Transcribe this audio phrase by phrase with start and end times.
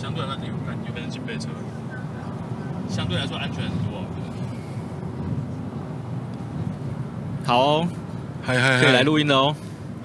[0.00, 1.48] 相对来说有跟有跟警备车，
[2.88, 4.02] 相对来说安全很多。
[7.44, 7.88] 好哦，
[8.42, 9.54] 嗨嗨嗨，可以来录音了哦。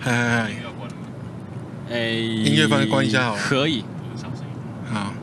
[0.02, 1.02] 嗨嗨嗨，要关了吗？
[1.90, 3.42] 哎，音乐放关一下好了。
[3.42, 3.86] 可以。
[4.18, 4.94] 小声音。
[4.94, 5.14] 好。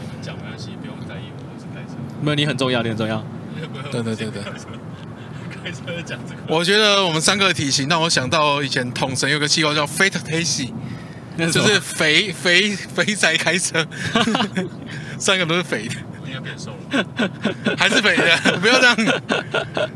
[0.00, 1.98] 你们讲没关系，不用在意，我是开车。
[2.22, 3.22] 没有，你很重要，你很重要。
[3.90, 4.42] 对对对对。
[5.62, 6.40] 开车讲这个。
[6.48, 10.72] 我觉得我们三个的体型让我想到以前统神有个计划叫 Fat Tasty，
[11.36, 13.86] 就是肥肥肥仔开车，
[15.18, 15.94] 三个都是肥的。
[16.22, 16.76] 我应该变瘦了。
[17.76, 18.96] 还是肥的，不要这样。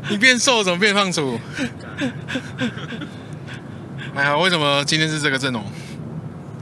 [0.09, 1.39] 你变瘦怎么变胖厨？
[4.15, 5.63] 哎呀，为什么今天是这个阵容？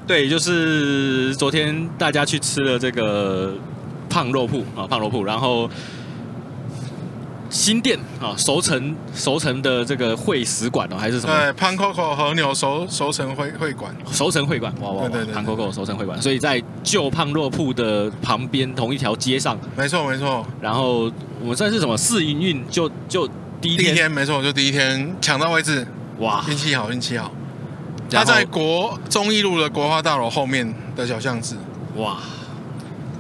[0.06, 3.56] 对，就是昨天大家去吃了这个
[4.10, 5.70] 胖肉铺啊，胖肉铺，然后。
[7.56, 11.34] 新店啊，熟成熟成的这个会使馆哦，还是什么？
[11.34, 20.46] 对，胖 Coco 和牛熟熟成会会馆，熟成会馆，哇哇，对对胖 Coco 熟成会馆，所以在旧胖若铺的旁边同一条街上，没错没错。
[20.60, 23.26] 然后我们算是什么试营运，就就
[23.62, 25.88] 第一天，第一天没错，就第一天抢到位置，
[26.20, 27.32] 哇，运气好运气好。
[28.12, 31.56] 他在国中义路的国华大楼后面的小巷子，
[31.96, 32.18] 哇。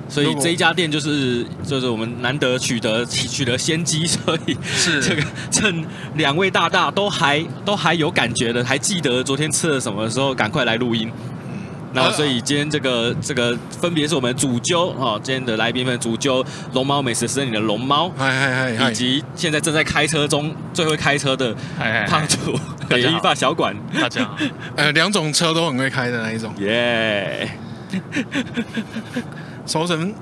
[0.08, 5.02] 所以这一家店就是就是我们难得取得取得先机，所以是。
[5.02, 5.84] 这个趁
[6.16, 11.12] 两位大大都还都还有感觉的，还记得昨天吃了什么的时候，赶快来录音。
[11.48, 11.58] 嗯，
[11.94, 18.12] 然后所以今天这个这个分别是我们主揪哦，今天的来宾们主揪龙猫美食森林的龙猫，
[18.90, 21.54] 以及现在正在开车中最会开车的
[22.08, 24.38] 胖厨的一发小馆，大家好，
[24.78, 27.50] 呃，两种车都很会开的那一种，耶。
[29.66, 30.14] 熟成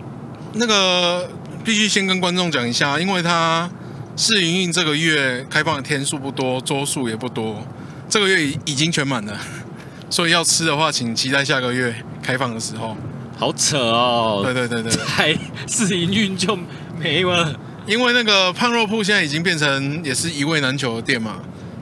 [0.54, 1.30] 那个
[1.64, 3.70] 必须先跟观众讲一下，因为它
[4.16, 7.66] 试营运这个月开放的天数不多，桌数也不多，
[8.08, 9.38] 这个月已已经全满了，
[10.10, 12.96] 所以要吃的话，请期待下个月开放的时候。
[13.36, 14.42] 好扯哦！
[14.44, 15.36] 对对对对，才
[15.68, 16.58] 试营运就
[17.00, 21.38] 没了，因为那个胖肉铺现在已经变成也是一位难求的店嘛，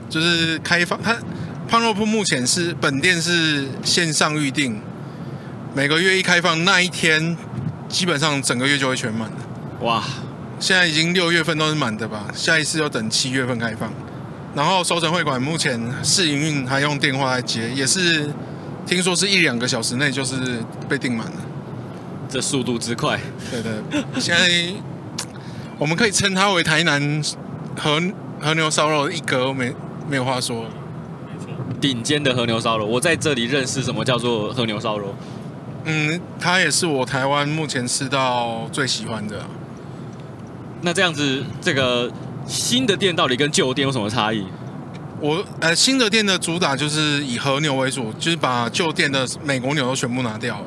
[0.08, 1.14] 就是开放它
[1.68, 4.80] 胖肉铺目前是本店是线上预订。
[5.74, 7.34] 每个月一开放那一天，
[7.88, 9.36] 基本上整个月就会全满了。
[9.80, 10.04] 哇！
[10.60, 12.26] 现在已经六月份都是满的吧？
[12.34, 13.90] 下一次要等七月份开放。
[14.54, 18.30] 然后收成会馆目前试营运还用电话来接，也是
[18.86, 21.36] 听说是一两个小时内就是被订满了。
[22.28, 23.18] 这速度之快！
[23.50, 23.72] 对对，
[24.20, 24.74] 现在
[25.78, 27.22] 我们可以称它为台南
[27.78, 28.00] 和
[28.38, 29.74] 和牛烧肉一格，没
[30.06, 30.66] 没有话说。
[31.80, 35.14] 顶尖的和牛烧肉，我在这里认识什么叫做和牛烧肉。
[35.84, 39.44] 嗯，它也是我台湾目前吃到最喜欢的。
[40.82, 42.10] 那这样子，这个
[42.46, 44.44] 新的店到底跟旧店有什么差异？
[45.20, 50.64] 我呃，新的店的主打就是以和牛为主，就是把旧店的美国牛都全部拿掉了，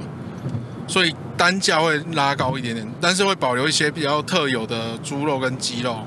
[0.87, 5.99] 所以单价会拉高一点点，但是会保留一些比较特有的猪肉跟鸡肉。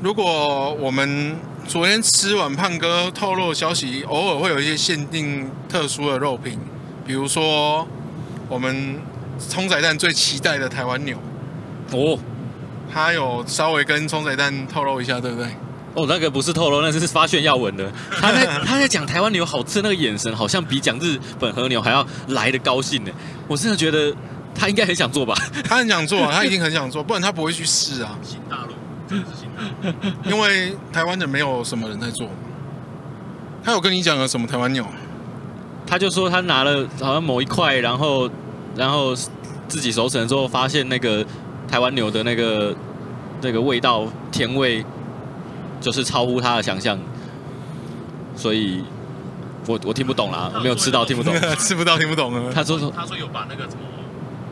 [0.00, 1.36] 如果我们
[1.66, 6.58] 昨天吃完胖哥透露的消息，偶尔会有一些限定特殊的肉品，
[7.06, 7.86] 比如说。
[8.52, 9.00] 我们
[9.48, 11.16] 冲仔蛋最期待的台湾牛
[11.92, 12.18] 哦，
[12.92, 15.46] 他有稍微跟冲仔蛋透露一下，对不对？
[15.94, 17.90] 哦，那个不是透露，那是发炫耀文的。
[18.20, 23.10] 他在 他在讲台湾牛好吃那个眼神，好像比讲日本和牛还要来的高兴呢。
[23.48, 24.14] 我真的觉得
[24.54, 25.34] 他应该很想做吧？
[25.64, 28.18] 他很想做啊， 他一定很想做，不然他不会去试啊。
[28.22, 28.74] 新大陆，
[29.08, 29.88] 真的是新大
[30.22, 32.28] 陆，因为台湾人没有什么人在做。
[33.64, 34.84] 他有跟你讲了什么台湾牛？
[35.86, 38.28] 他就说他拿了好像某一块，然后。
[38.76, 39.14] 然后
[39.68, 41.24] 自己熟成之后，发现那个
[41.68, 42.74] 台湾牛的那个
[43.40, 44.84] 那个味道甜味，
[45.80, 46.98] 就是超乎他的想象，
[48.36, 48.82] 所以
[49.66, 52.52] 我我听不懂啦，我没有吃到，听不懂， 吃不到，听不懂啊。
[52.54, 53.82] 他说说，他说有把那个什么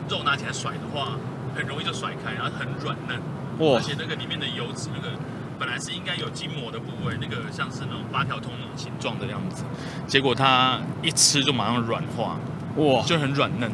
[0.09, 1.17] 肉拿起来甩的话，
[1.55, 3.17] 很容易就甩开，然后很软嫩，
[3.59, 3.77] 哇！
[3.77, 5.15] 而且那个里面的油脂，那个
[5.59, 9.63] 本来是应该有筋膜的部位，那个像是那种八条通那种形状的样子，
[10.07, 12.37] 结果他一吃就马上软化，
[12.77, 13.71] 哇，就很软嫩。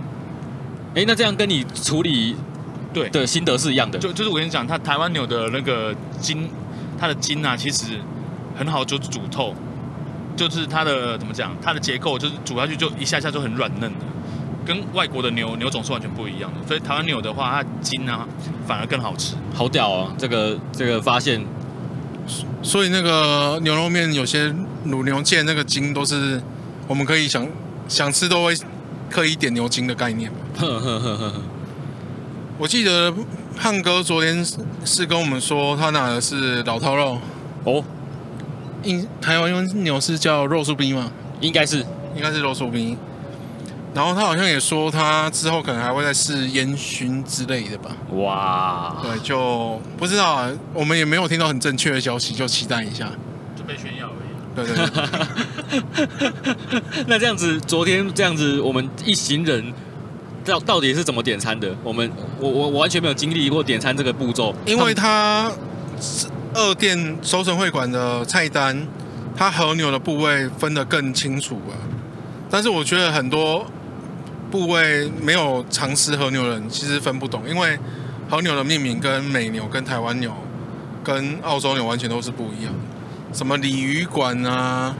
[0.95, 2.35] 哎，那这样跟你处理
[2.91, 3.99] 对的心得是一样的。
[3.99, 6.49] 就就是我跟你讲，它台湾牛的那个筋，
[6.97, 7.99] 它的筋啊，其实
[8.57, 9.53] 很好就煮透，
[10.35, 14.05] 就是它的怎么讲，它的结构就是煮下去就一下下就很软嫩的，
[14.65, 16.67] 跟外国的牛牛种是完全不一样的。
[16.67, 18.27] 所以台湾牛的话，它筋啊
[18.65, 19.35] 反而更好吃。
[19.53, 21.45] 好屌哦，这个这个发现。
[22.63, 24.49] 所以那个牛肉面有些
[24.87, 26.41] 卤牛腱那个筋都是
[26.87, 27.47] 我们可以想
[27.87, 28.55] 想吃都会。
[29.09, 30.31] 刻意点牛筋的概念。
[30.57, 31.33] 呵呵呵呵。
[32.57, 33.13] 我记得
[33.55, 34.45] 胖哥昨天
[34.83, 37.19] 是跟我们说，他拿的是老饕肉。
[37.63, 37.83] 哦。
[38.83, 41.11] 因台湾用牛是叫肉酥冰吗？
[41.41, 41.79] 应该是，
[42.15, 42.95] 应该是肉酥冰。
[43.93, 47.91] 然后他好像也说，他之后可能还会再试烟熏之类的吧。
[48.11, 53.09] 哇，对，就不知道啊，我们也没有听到很正确的消息，就期待一下。
[53.55, 54.67] 准备炫耀而已。
[54.67, 55.45] 对对对。
[57.07, 59.73] 那这样子，昨天这样子，我们一行人
[60.45, 61.75] 到到底是怎么点餐的？
[61.83, 65.51] 我们我我我完全没有经历过点餐这个步骤，因为他
[66.53, 68.87] 二店收成会馆的菜单，
[69.35, 71.75] 它和牛的部位分得更清楚了。
[72.49, 73.65] 但是我觉得很多。
[74.49, 77.77] 部位没有常吃和牛的人其实分不懂，因为
[78.29, 80.33] 和牛的命名跟美牛、跟台湾牛、
[81.03, 82.79] 跟澳洲牛完全都是不一样的。
[83.33, 84.95] 什么鲤鱼馆啊、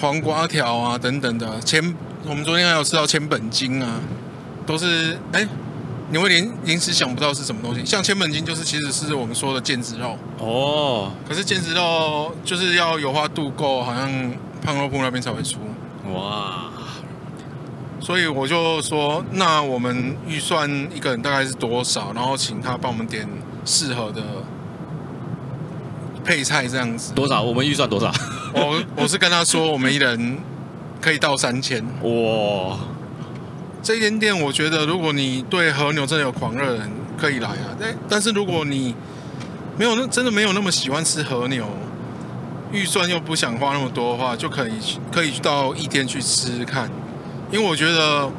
[0.00, 1.94] 黄瓜条啊等等的，千
[2.24, 4.00] 我们昨天还有吃到千本金啊，
[4.66, 5.46] 都是哎，
[6.10, 7.84] 你会临临时想不到是什么东西。
[7.84, 14.10] 像千本金就是其实是我们说的腱子肉哦，可是腱子肉就是要油花度够，好像
[14.62, 15.58] 胖肉铺那边才会出。
[16.12, 16.64] 哇。
[18.00, 22.12] 所以我就说，那我们预算一个人大概是多少？
[22.14, 23.28] 然后请他帮我们点
[23.64, 24.22] 适合的
[26.28, 27.14] 配菜，这样子。
[27.14, 27.40] 多少？
[27.40, 28.12] 我们预算多少？
[28.52, 30.36] 我我是跟他说，我们一人
[31.00, 31.82] 可以到三千。
[32.04, 32.76] 哇！
[33.82, 37.72] 这一间店，我觉得如果你对和牛真的有狂热的人，可以来啊。
[37.80, 38.94] 但但是如果你
[39.78, 41.66] 没有那真的没有那么喜欢吃和牛，
[42.70, 44.72] 预算又不想花那么多的话，就可以
[45.10, 46.90] 可以到一天去吃吃看。
[47.50, 48.30] 因为我觉得，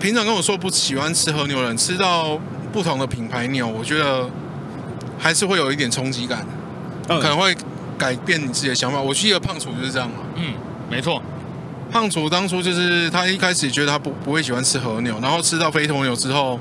[0.00, 2.36] 平常跟我说不喜欢吃和牛的人，吃到
[2.72, 4.28] 不同的品牌牛，我觉得
[5.18, 6.46] 还是会有一点冲击感，
[7.08, 7.54] 可能会
[7.98, 9.00] 改变你自己的想法。
[9.00, 10.16] 我记得胖厨就是这样嘛。
[10.36, 10.54] 嗯，
[10.90, 11.22] 没错。
[11.90, 16.58] 胖厨当初就是他一开始觉得他不不会喜欢吃和牛，然后吃到非头牛之后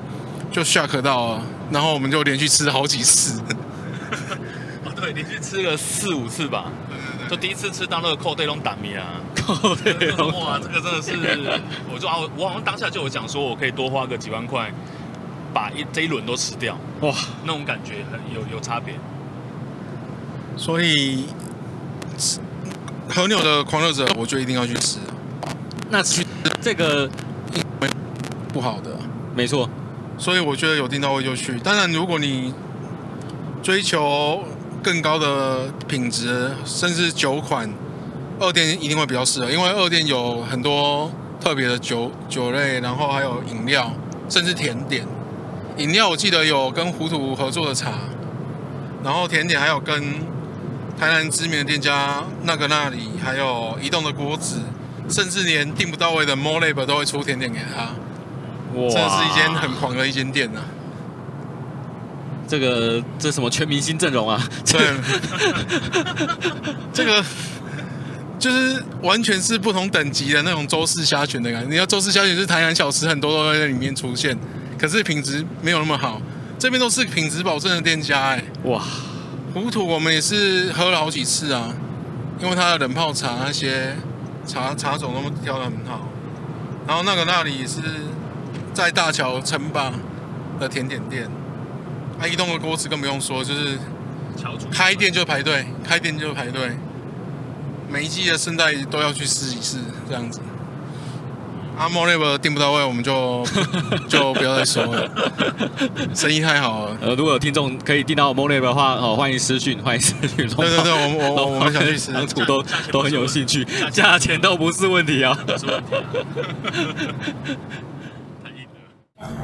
[0.52, 1.42] 就 shock 到了，
[1.72, 3.42] 然后我们就连续吃了好几次。
[4.86, 6.72] 哦，对，连续吃了四五次吧。
[7.30, 11.62] 就第一次吃到那个扣对龙打米啊，扣对龙哇，这个真的是，
[11.92, 14.72] 我就啊，我好像当下就有讲说，我可以多花个几万块，
[15.54, 17.14] 把一这一轮都吃掉，哇，
[17.44, 18.96] 那种感觉很有有差别。
[20.58, 21.26] 所以
[23.08, 25.00] 和牛的狂热者，我就一定要去吃。
[25.90, 26.28] 那其实
[26.60, 27.10] 这个
[28.52, 28.98] 不好的，
[29.36, 29.70] 没错。
[30.18, 31.60] 所以我觉得有订到位就去。
[31.60, 32.54] 当然，如果你
[33.62, 34.44] 追求。
[34.84, 37.74] 更高的品质，甚至酒款，
[38.38, 41.10] 二店一定会比较适合，因为二店有很多
[41.40, 43.90] 特别的酒酒类，然后还有饮料，
[44.28, 45.08] 甚至甜点。
[45.78, 47.92] 饮料我记得有跟糊涂合作的茶，
[49.04, 50.02] 然后甜点还有跟
[51.00, 54.62] 台南知名的店家那个那里，还有移动的锅子，
[55.10, 57.86] 甚至连订不到位的 Molab 都会出甜点给他。
[58.80, 60.66] 哇，这是一间很狂的一间店呐、啊。
[62.48, 64.40] 这个这什么全明星阵容啊？
[64.66, 64.82] 对，
[66.94, 67.24] 这个
[68.38, 71.70] 就是完全是不同等级的那种周氏虾卷的感觉。
[71.70, 74.38] 你要周氏虾卷是台南小吃，很多都会在里面出现，
[74.78, 76.22] 可是品质没有那么好。
[76.60, 78.82] 这边都是品质保证的店家，哎，哇！
[79.54, 81.74] 糊涂我们也是喝了好几次啊，
[82.40, 83.96] 因为它的冷泡茶那些
[84.46, 86.08] 茶茶种都挑的很好。
[86.88, 87.82] 然后那个那里也是
[88.74, 89.92] 在大桥称霸
[90.60, 91.30] 的甜点店。
[92.20, 93.78] 他移动的锅子更不用说，就是
[94.72, 96.78] 开店就排队，开店就排队，
[97.90, 99.78] 每一季的圣代都要去试一试
[100.08, 100.40] 这样子。
[101.78, 103.46] 阿莫那个订不到位，我们就
[104.08, 105.10] 就不要再说了，
[106.14, 106.98] 生意太好了。
[107.02, 110.48] 呃，如果有听众可以订到莫那个的话，哦，欢迎私讯，欢迎私讯。
[110.48, 115.38] 对对对， 我我我我们想去吃，堂主都都很有兴趣，价钱都不是问题啊。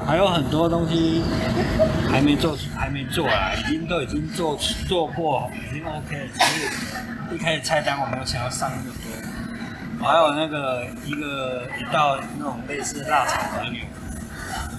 [0.06, 1.22] 还有很多东西
[2.10, 4.58] 还没做，还没做啊，已经都已经做
[4.88, 6.28] 做过，已经 OK 了。
[6.34, 9.39] 只是一开始菜单我没有想要上那么多。
[10.02, 13.82] 还有那个一个一道那种类似辣炒和牛，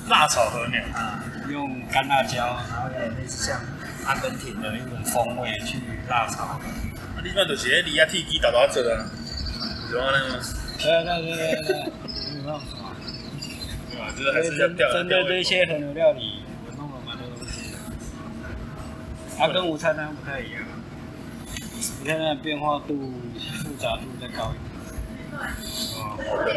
[0.09, 3.61] 辣炒和牛啊，用干辣椒，然后有点类似像
[4.07, 6.59] 阿根廷的一种风味去辣炒。
[7.17, 9.05] 那里面就是些离啊铁鸡打打折啊，
[9.89, 10.05] 是吧？
[10.13, 10.41] 那个。
[10.81, 11.31] 对啊，对啊，对
[12.51, 12.61] 啊，
[14.17, 14.41] 对啊。
[14.57, 17.77] 针针对这些和牛料理，我弄了蛮多东西的。
[19.37, 20.63] 它跟午餐单不太一样，
[22.01, 23.13] 你看那变化度、
[23.63, 24.70] 复杂度再高一点。
[25.97, 26.51] 哦，好的。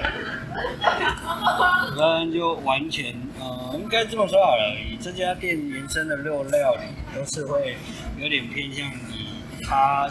[1.91, 6.81] 午餐就完全，呃，应该这么说好了，以这家店延伸的肉料理，
[7.15, 7.77] 都是会
[8.17, 10.09] 有点偏向以它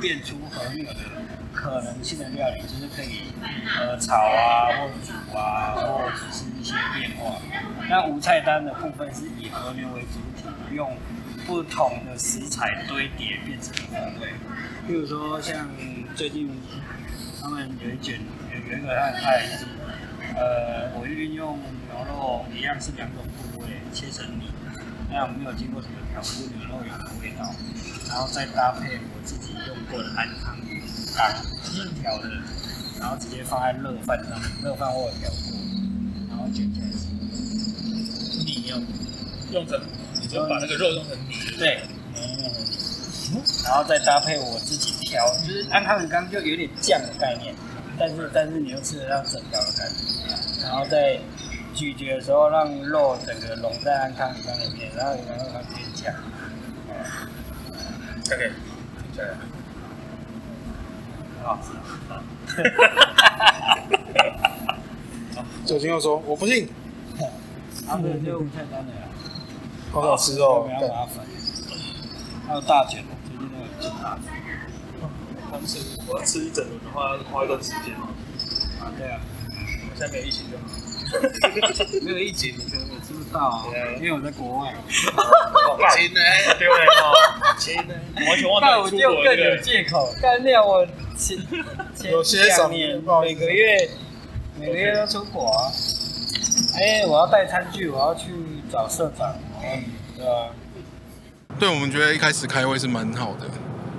[0.00, 1.00] 变出和牛的
[1.52, 3.32] 可能性的料理，就是可以
[3.78, 7.36] 呃炒啊，或煮啊，或者是一些变化。
[7.88, 10.96] 那无菜单的部分是以和牛为主体，用
[11.46, 14.28] 不同的食材堆叠变成风味。
[14.86, 15.68] 比如说像
[16.14, 16.50] 最近
[17.44, 18.18] 他们有一卷
[18.50, 19.66] 有原则上它也是，
[20.34, 21.58] 呃，我运用
[21.92, 23.22] 牛肉一样是两种
[23.52, 24.48] 部位切成泥，
[25.10, 27.44] 那样没有经过什么调制，牛肉有的味道，
[28.08, 30.82] 然后再搭配我自己用过的安康鱼
[31.14, 31.36] 干
[32.00, 32.30] 调的，
[32.98, 35.52] 然后直接放在热饭上，热饭我有调过，
[36.30, 37.12] 然后卷起来吃。
[38.40, 38.82] 泥用
[39.52, 39.78] 用成，
[40.18, 41.58] 你就把那个肉弄成泥。
[41.58, 41.82] 对，
[42.16, 42.24] 嗯，
[43.64, 47.54] 然后再搭配我自己调，就是安康鱼干就有点酱的概念，
[47.96, 51.20] 但是但是你又吃得到整条的感觉，然后在
[51.72, 56.12] 咀嚼的时候让肉整个融在安康鱼干里面，然后然后它变酱。
[58.26, 58.52] OK，
[59.14, 59.24] 对。
[61.38, 61.66] 很好吃。
[65.64, 66.68] 酒精又说我不信。
[67.86, 69.02] 他们就不太单的呀。
[69.92, 70.66] 好好吃哦。
[70.66, 71.24] 比较麻烦。
[72.48, 74.43] 还有大卷，最近那个最大卷。
[75.54, 77.94] 他们吃，我要吃一整轮的话，花一段时间。
[77.94, 79.20] 啊，对啊。
[79.96, 80.64] 现在没有疫情就好。
[82.02, 84.74] 没有疫情，可能我吃不到啊，因为我在国外。
[85.94, 86.20] 亲呢？
[86.58, 86.84] 对不对？
[87.56, 87.94] 亲呢？
[88.26, 88.66] 完全忘记。
[88.66, 90.12] 那我就更有借口。
[90.20, 90.84] 干掉我
[91.16, 91.38] 前
[92.24, 93.88] 前两年每个月
[94.58, 95.70] 每个月都出国啊。
[96.76, 98.32] 哎，我要带餐具，我要去
[98.72, 99.32] 找社长。
[99.62, 99.84] 嗯，
[100.16, 100.50] 对啊。
[101.60, 103.46] 对，我们觉得一开始开会是蛮好的。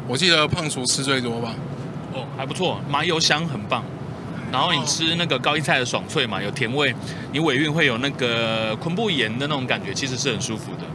[0.08, 1.54] 我记得胖厨吃最多吧？
[2.14, 3.84] 哦，还不错，麻油香很棒。
[4.52, 6.96] 然后你吃那个高丽菜的爽脆嘛，有甜味，
[7.34, 10.86] 你尾韵会有那个昆布盐的那种感觉，其实是很舒服的。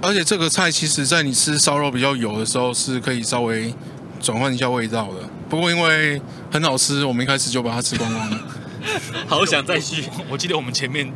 [0.00, 3.74] 而且这个菜其实，在你吃烧肉比较油的时候，是可以稍微
[4.20, 5.28] 转换一下味道的。
[5.50, 6.22] 不过因为
[6.52, 8.40] 很好吃，我们一开始就把它吃光光了。
[9.26, 10.04] 好想再续。
[10.30, 11.12] 我记得我们前面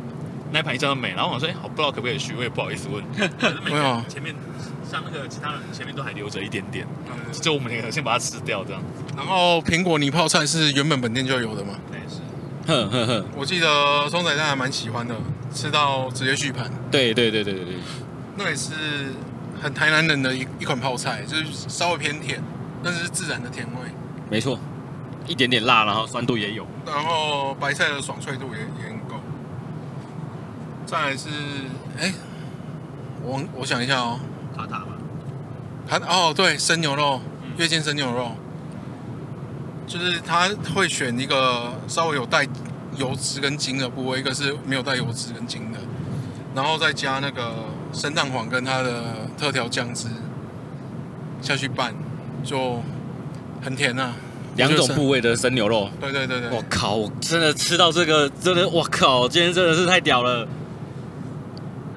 [0.53, 3.03] 那盘一张都没，然后我说：“哎，我，不知道可不可以续？”我也不好意思问。
[3.65, 4.03] 没有。
[4.07, 4.35] 前面
[4.87, 6.87] 像那个其他人前面都还留着一点点，
[7.31, 8.79] 就我们两个先把它吃掉这样。
[9.17, 11.73] 然后苹果泥泡菜是原本本店就有的吗？
[11.91, 12.21] 对，是。
[12.67, 13.25] 哼哼哼。
[13.35, 15.15] 我记得松仔蛋还蛮喜欢的，
[15.51, 16.71] 吃到直接续盘。
[16.91, 17.73] 对对对对对对。
[18.37, 18.71] 那也是
[19.59, 22.39] 很台南人的一一款泡菜，就是稍微偏甜，
[22.83, 23.89] 但是是自然的甜味。
[24.29, 24.59] 没错，
[25.25, 28.92] 一点点辣，然后酸度也有，然后白菜的爽脆度也也。
[30.93, 31.27] 再来是，
[31.99, 32.13] 哎，
[33.23, 34.19] 我我想一下哦，
[34.55, 34.87] 塔塔吧，
[35.89, 37.19] 塔哦对，生牛肉，
[37.57, 38.33] 月见生牛肉，
[39.87, 42.47] 就是他会选一个稍微有带
[42.95, 45.79] 油脂跟筋的部位，一个是没有带油脂跟筋的，
[46.53, 47.51] 然后再加那个。
[47.91, 49.03] 生蛋黄跟它的
[49.37, 50.07] 特调酱汁
[51.43, 51.93] 下去拌，
[52.43, 52.81] 就
[53.61, 54.15] 很甜呐、啊。
[54.55, 55.87] 两种部位的生牛肉。
[56.01, 56.49] 对对对对。
[56.49, 56.95] 我靠！
[56.95, 59.27] 我真的吃到这个，真的我靠！
[59.29, 60.47] 今天真的是太屌了。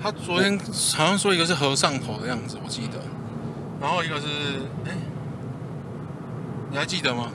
[0.02, 0.58] 他昨天
[0.96, 3.00] 好像说一个是和尚头的样子，我记得。
[3.80, 4.26] 然后一个是，
[4.84, 4.96] 哎、欸，
[6.70, 7.28] 你还记得吗？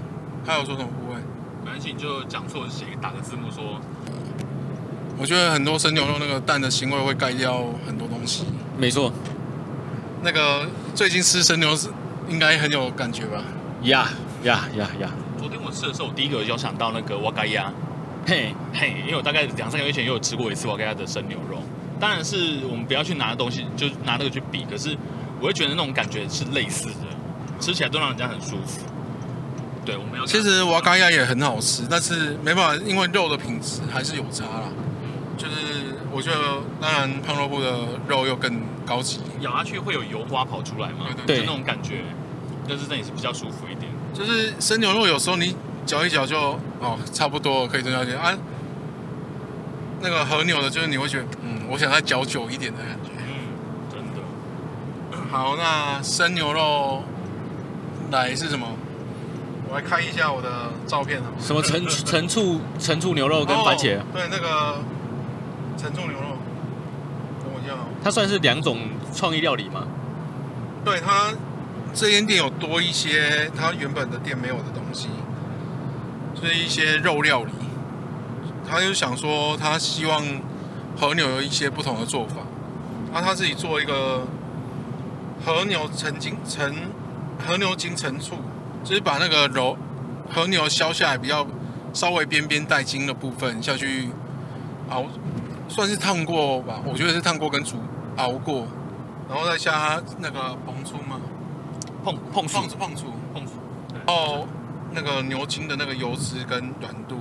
[0.45, 1.15] 他有说什么部位？
[1.63, 3.79] 没关系，你就讲错写打个字幕说。
[5.17, 8.45] 我觉得很多生牛肉那个蛋的腥味会盖掉很多东西。
[8.77, 9.11] 没错，
[10.23, 10.65] 那个
[10.95, 11.89] 最近吃生牛是
[12.27, 13.43] 应该很有感觉吧？
[13.83, 14.07] 呀
[14.43, 15.09] 呀呀呀！
[15.37, 17.71] 昨天我吃的时候，我第一个就想到那个瓦嘎鸭，
[18.25, 21.57] 嘿嘿，因为我大概两三个月前也有吃过一次瓦嘎鸭的生牛肉。
[22.01, 24.65] 当然是我们不要去拿东西，就拿那个去比。
[24.69, 24.97] 可是
[25.39, 26.95] 我会觉得那种感觉是类似的，
[27.59, 28.81] 吃起来都让人家很舒服。
[29.85, 30.25] 对，我们要。
[30.25, 34.63] 其实瓦嘎鸭也很好吃，但是没办法，因为肉的品质还是有差啦。
[35.37, 35.53] 就是
[36.11, 36.37] 我觉得，
[36.79, 41.05] 当然胖肉铺的肉又更高级，咬下去会有油花跑出来嘛？
[41.25, 42.03] 对，就那种感觉，
[42.67, 43.91] 但是这也是比较舒服一点。
[44.13, 45.55] 就是生牛肉有时候你
[45.85, 46.37] 嚼一嚼就
[46.79, 48.37] 哦，差不多可以增加点啊。
[50.01, 53.11] 那个和牛的，就是你会觉得嗯，我想再嚼久一点的感觉。
[53.17, 55.27] 嗯，真的。
[55.31, 57.03] 好，那生牛肉
[58.11, 58.67] 来是什么？
[59.69, 60.49] 我来看一下我的
[60.85, 61.25] 照片啊。
[61.39, 63.97] 什么陈陈醋 陈醋牛肉跟番茄？
[63.99, 64.79] 哦，对，那个。
[65.77, 66.37] 陈醋牛肉，
[67.39, 67.73] 等我一下。
[68.03, 68.77] 它算是两种
[69.15, 69.87] 创意料理吗？
[70.85, 71.33] 对，它
[71.91, 75.07] 这间店有多一些它原本的店没有的东西，
[76.35, 77.51] 就是一些肉料理。
[78.71, 80.23] 他就想说，他希望
[80.97, 82.37] 和牛有一些不同的做法。
[83.11, 84.25] 然后他自己做一个
[85.45, 86.73] 和牛陈筋陈
[87.45, 88.37] 和牛筋成醋，
[88.85, 89.77] 就是把那个柔
[90.33, 91.45] 和牛削下来比较
[91.91, 94.09] 稍微边边带筋的部分下去
[94.89, 95.03] 熬。
[95.67, 97.75] 算是烫过吧，我觉得是烫过跟煮
[98.15, 98.65] 熬过，
[99.29, 101.19] 然后再加那个膨醋嘛，
[102.05, 103.53] 膨膨醋碰醋碰醋，
[103.93, 104.47] 然后
[104.91, 107.20] 那个牛筋的那个油脂跟软度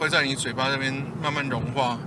[0.00, 0.90] 会在你嘴巴那边
[1.22, 1.98] 慢慢融化，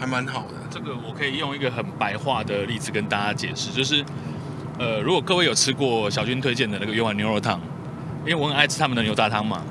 [0.00, 0.54] 还蛮好的。
[0.70, 4.02] 这个我可以用一个很白话的例子跟大家解释，就是
[4.78, 7.60] 呃，如果各位有吃过小军推荐的那个约碗牛肉汤，
[8.24, 9.62] 因为我很爱吃他们的牛杂汤嘛，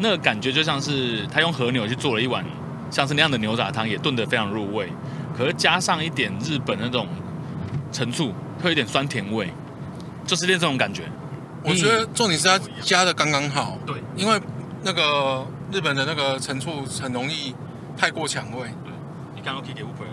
[0.00, 2.44] 那个感觉就像是他用和牛去做了一碗
[2.90, 4.92] 像是那样的牛杂汤，也炖得非常入味。
[5.36, 7.06] 可是加上一点日本那种
[7.92, 9.48] 陈醋，会有点酸甜味，
[10.26, 11.04] 就是练这种感觉。
[11.62, 13.78] 我觉得重点是它加的刚刚好。
[13.86, 14.40] 对，因为
[14.82, 17.54] 那个日本的那个陈醋很容易
[17.96, 18.68] 太过强味。
[18.84, 18.92] 对，
[19.34, 20.12] 你刚刚可以给误会了。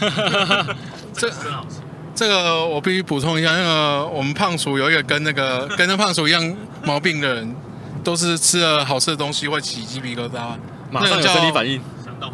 [1.12, 1.80] 这真好吃。
[2.14, 7.54] 这个我必须补充一下，那个我们胖鼠有一个跟那个 跟那胖鼠一样毛病的人，
[8.02, 10.56] 都是吃了好吃的东西会起鸡皮疙瘩，
[10.90, 11.80] 马上有生理反应。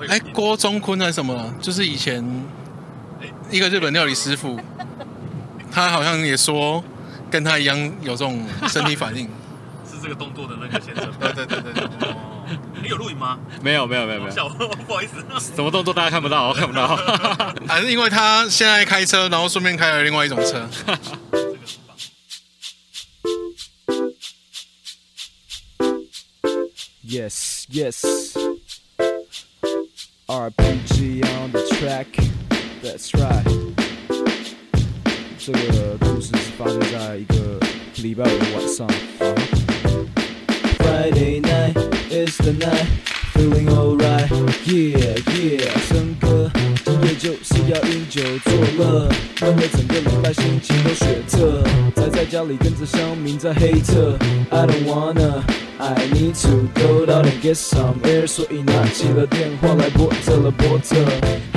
[0.09, 1.55] 哎，郭中坤还是什么？
[1.61, 2.25] 就是以前
[3.51, 4.59] 一个日本料理师傅，
[5.71, 6.83] 他好像也说
[7.31, 9.29] 跟他一样有这种身体反应。
[9.87, 11.07] 是这个动作的那个先生。
[11.21, 12.15] 对对对对对。
[12.85, 13.38] 你有录影吗？
[13.62, 14.49] 没有没有没有没有。
[14.87, 15.14] 不好意思。
[15.57, 16.53] 什么动作大家看不到？
[16.53, 16.95] 看不到。
[17.67, 20.69] 还是因为他现在开车，然后顺便开了另外一种车。
[27.07, 28.03] Yes yes。
[30.26, 32.07] RPG on the track,
[32.83, 33.45] that's right。
[35.38, 37.61] 这个故事是发生在一个
[38.03, 38.88] 礼拜五的晚上。
[40.79, 41.76] Friday night
[42.14, 42.87] is the night,
[43.33, 44.30] feeling alright,
[44.64, 45.66] yeah yeah。
[45.88, 46.49] 笙歌，
[46.85, 49.09] 今夜就是要饮酒作乐，
[49.42, 51.62] 为了整个礼拜心情都雪特。
[51.97, 54.16] 宅在家里跟着乡民在黑特
[54.50, 55.42] ，I don't wanna。
[55.76, 60.97] I need to go out and get some air，所以拿起了电话来拨特了拨特。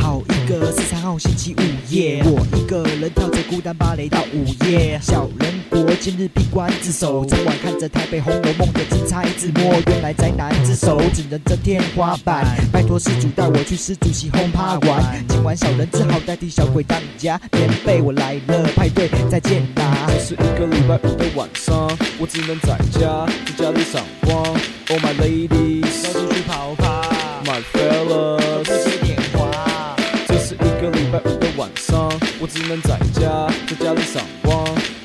[0.02, 5.00] 好一个十三号星期五夜，我一个人跳着孤单芭蕾到午夜。
[5.02, 12.44] 小人国今日闭关自守，昨晚看着台北红楼梦的精彩字幕，原来宅男之手只能遮天花板。
[12.72, 17.40] 拜托施主带我去施主席轰趴玩，今晚小人只好代替小鬼当家。
[17.52, 20.08] 棉被我来了，派对再见啦。
[20.08, 24.44] 这是一个礼拜五的晚上，我只能在家，在家里赏光。
[24.90, 27.02] Oh my ladies，要出去跑趴。
[27.46, 29.96] My fellas，不接电话。
[30.28, 34.60] 这是一个礼拜五的晚上，我只能在家，在家里赏光。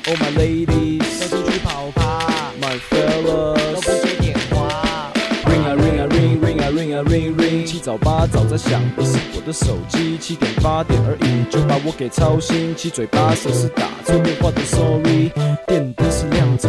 [0.07, 2.51] Oh my ladies，要出去跑趴。
[2.61, 5.11] My fellas，不接电话。
[5.45, 15.31] Ring 啊 ring 啊 ring ring 啊 ring 啊 ring ring，七早八早在响的是我的手机，七点八点而已就把我给操心，七嘴八舌是打错电话的 sorry。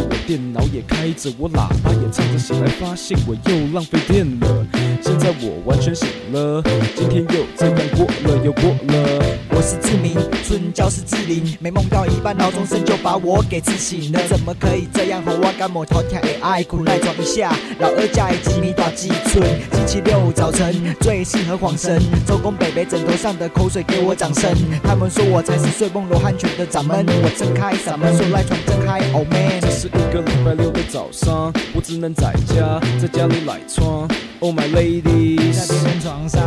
[0.00, 4.66] 我电脑也开着，我喇叭也唱着，醒来发现我又浪费电了。
[5.02, 6.62] 现在我完全醒了，
[6.96, 9.43] 今天又这样过了又过了。
[9.56, 10.14] 我是志明，
[10.44, 14.20] 春娇是志玲，没梦到一半闹钟声就把我给刺醒了。
[14.28, 15.22] 怎么可以这样？
[15.22, 19.46] 和我感冒头疼的爱哭赖装一下，老二家已经米大几寸。
[19.72, 24.52] 星期六早晨最适合晃神，周公北北枕头上的口水给我掌声。
[24.82, 29.60] 他们说我才是睡梦罗汉拳的掌门，我睁开嗓门说赖床真嗨，Oh man。
[29.60, 34.08] 这是一个礼拜六的早上，我只能在家，在家里赖床。
[34.40, 36.42] Oh my ladies，在别人床上。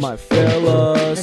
[0.00, 1.22] My fellas，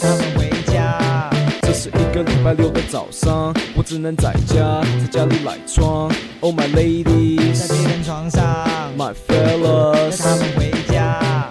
[2.23, 6.11] 个礼拜六的早上，我只能在家，在家里赖床。
[6.39, 8.43] Oh my ladies，在别人床上。
[8.97, 11.49] My fellas，带他们回家。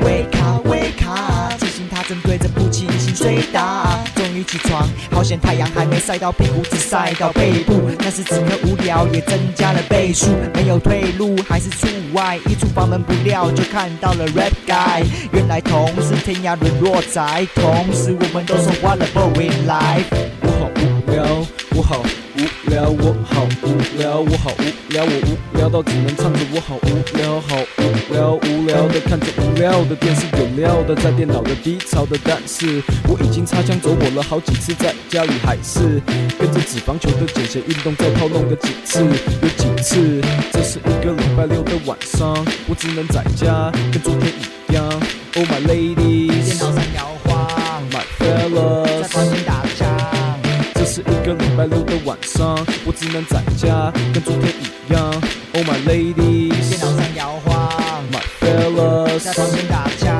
[0.00, 3.87] Wake up，wake up，提醒他正对着不清醒睡打。
[4.48, 7.82] 起床，好险太阳还没晒到屁股，只晒到背部。
[7.98, 12.38] 但是此刻无聊也增加了倍数，没有退路还是出外。
[12.48, 20.06] 一出房门不料就看到了 Red Guy，原来同是天涯沦落仔，同时我们都说 What a boring life。
[20.40, 22.02] 我好无聊，我好
[22.38, 36.00] 无聊，我好无聊，我好无聊，我无聊到只能唱着我好无聊，好无聊，无聊的看着无聊的电视，有料的在电脑的低潮的，但是我已经擦枪走火了好几次，在家里还是
[36.38, 39.00] 跟着脂肪球的简写运动再套弄个几次，
[39.42, 40.20] 有几次。
[40.52, 42.32] 这是一个礼拜六的晚上，
[42.68, 44.84] 我只能在家跟昨天一样。
[45.34, 48.87] Oh my ladies，电脑上摇晃，My fellas，
[51.28, 55.04] 个礼拜六的晚上，我只能在家跟昨天一样。
[55.52, 60.18] Oh my ladies，电脑上摇晃，My fellas，在房间打枪。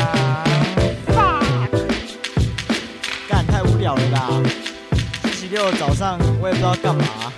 [3.26, 4.42] 干太无聊了啦！
[5.22, 7.32] 星期六早上我也不知道干嘛。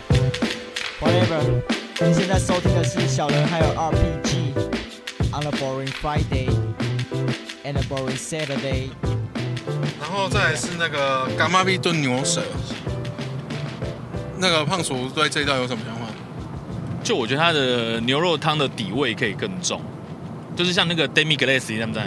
[1.00, 1.40] Whatever，
[2.04, 4.52] 你现在收听的是小人还有 RPG
[5.32, 6.50] on a boring Friday
[7.64, 8.90] and a boring Saturday。
[10.00, 12.42] 然后再来是那个干妈咪炖牛舌。
[14.40, 16.00] 那个胖叔对这一道有什么想法？
[17.02, 19.80] 就我觉得它的牛肉汤的底味可以更重，
[20.56, 22.02] 就是像那个 demi glace，对不对？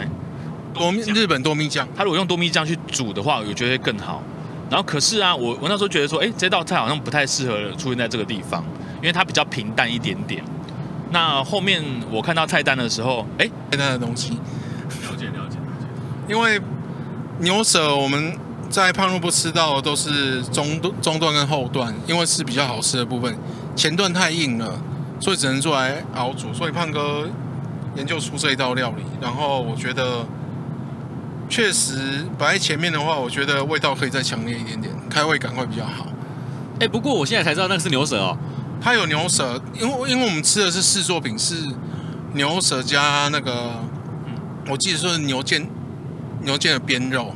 [0.72, 4.22] 多米日本多米酱，它如果用多米酱去煮的话，我觉得会更好。
[4.70, 8.64] 然后可是啊，我我那时候觉得说，哎，这道菜好像不太适合出现在这个地方，
[8.96, 10.42] 因为它比较平淡一点点。
[11.10, 15.86] 那后面我看到菜单的时候，哎，菜单的东西，了解了解了解。
[16.28, 16.60] 因为
[17.38, 18.36] 牛舌我们
[18.82, 23.36] 在胖肉不吃到的都是中中段跟后段，因为是比较好吃的部分，
[23.76, 24.80] 前段太硬了，
[25.20, 26.52] 所以只能做来熬煮。
[26.52, 27.28] 所以胖哥
[27.94, 30.26] 研究出这一道料理，然后我觉得
[31.48, 36.08] 确实摆在前面的话，我觉得味道可以再强烈一点点，开胃感会比较好。
[36.80, 38.36] 哎，不过我现在才知道那个是牛舌哦。
[38.80, 41.54] 它有牛舌，因为因为我们吃的是试作品，是
[42.32, 43.70] 牛舌加那个，
[44.68, 45.64] 我记得是牛腱，
[46.42, 47.32] 牛腱的边肉，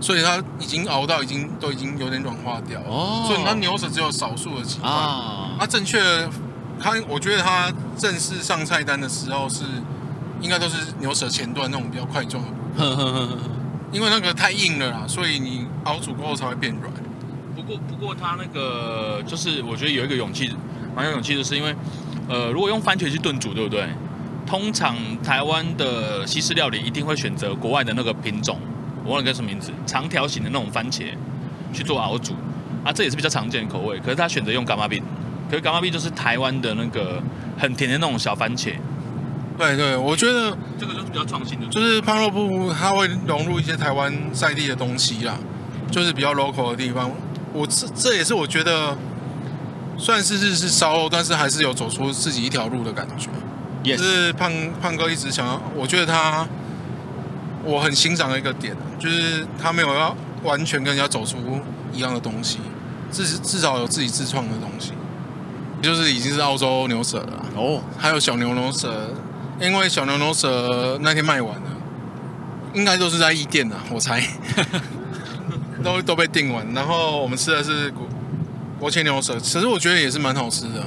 [0.00, 2.86] 所以它已经熬到已经都已经有点软化掉了。
[2.88, 3.24] 哦。
[3.26, 4.92] 所以它牛舌只有少数的情况。
[4.92, 5.56] 啊。
[5.58, 6.30] 它正确的，
[6.80, 9.64] 它我觉得它正式上菜单的时候是，
[10.40, 12.50] 应该都是牛舌前段那种比较快状的。
[12.84, 13.38] 呵呵呵呵。
[13.92, 16.92] 因为那个太硬了啦，所以你熬煮过后才会变软。
[17.54, 20.50] 不过不过它那个就是我觉得有一个勇气。
[20.96, 21.74] 蛮有勇气的是，因为，
[22.28, 23.88] 呃，如果用番茄去炖煮，对不对？
[24.46, 28.56] 通常台湾的西式料理一定会选择国外的那个品种，
[29.04, 31.04] 我忘了叫什么名字，长条形的那种番茄
[31.72, 32.34] 去做熬煮，
[32.82, 33.98] 啊，这也是比较常见的口味。
[34.00, 35.02] 可是他选择用柑仔饼，
[35.50, 37.22] 可是柑仔饼就是台湾的那个
[37.58, 38.72] 很甜的那种小番茄。
[39.56, 45.36] 对对，我觉得这个就是比较创新的，就是胖肉部它会融入一些台湾在地的东西啦，
[45.90, 47.10] 就是比较 local 的地方。
[47.52, 48.96] 我这这也是我觉得。
[49.96, 53.28] 算是日式烧肉，但是还是有走出自己一条路的感觉。
[53.84, 54.50] 也.是胖
[54.82, 56.44] 胖哥一直想要，我觉得他
[57.64, 61.38] 我很欣赏的一个点，就是他没有要完全跟人家走出
[61.92, 62.58] 一样的东西，
[63.10, 64.92] 至至少有自己自创的东西。
[65.82, 67.80] 就是已经是澳洲牛舌了哦，oh.
[67.98, 69.10] 还有小牛牛舌，
[69.60, 71.70] 因为小牛牛舌那天卖完了，
[72.72, 74.26] 应该都是在一店的，我猜，
[75.84, 76.66] 都都被订完。
[76.72, 77.92] 然后我们吃的是
[78.80, 80.82] 国切牛舌，其实我觉得也是蛮好吃的，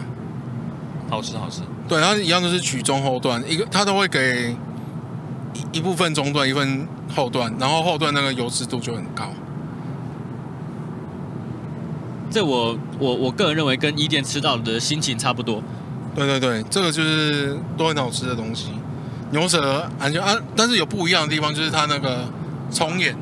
[1.12, 1.62] 好吃好吃。
[1.88, 4.56] 对，它一样都是取中后段，一个它都会给
[5.54, 9.30] 一一部分中段，一部分后段，然后后段那个油脂度就很高。
[12.30, 15.64] 这我我我个人认为跟一店吃到的心情差不多。
[16.14, 18.72] 对对对，这个就是都很好吃的东西。
[19.32, 22.28] 牛舌安全啊，但是有不一样的地方，就是它那个
[22.72, 23.16] 葱眼，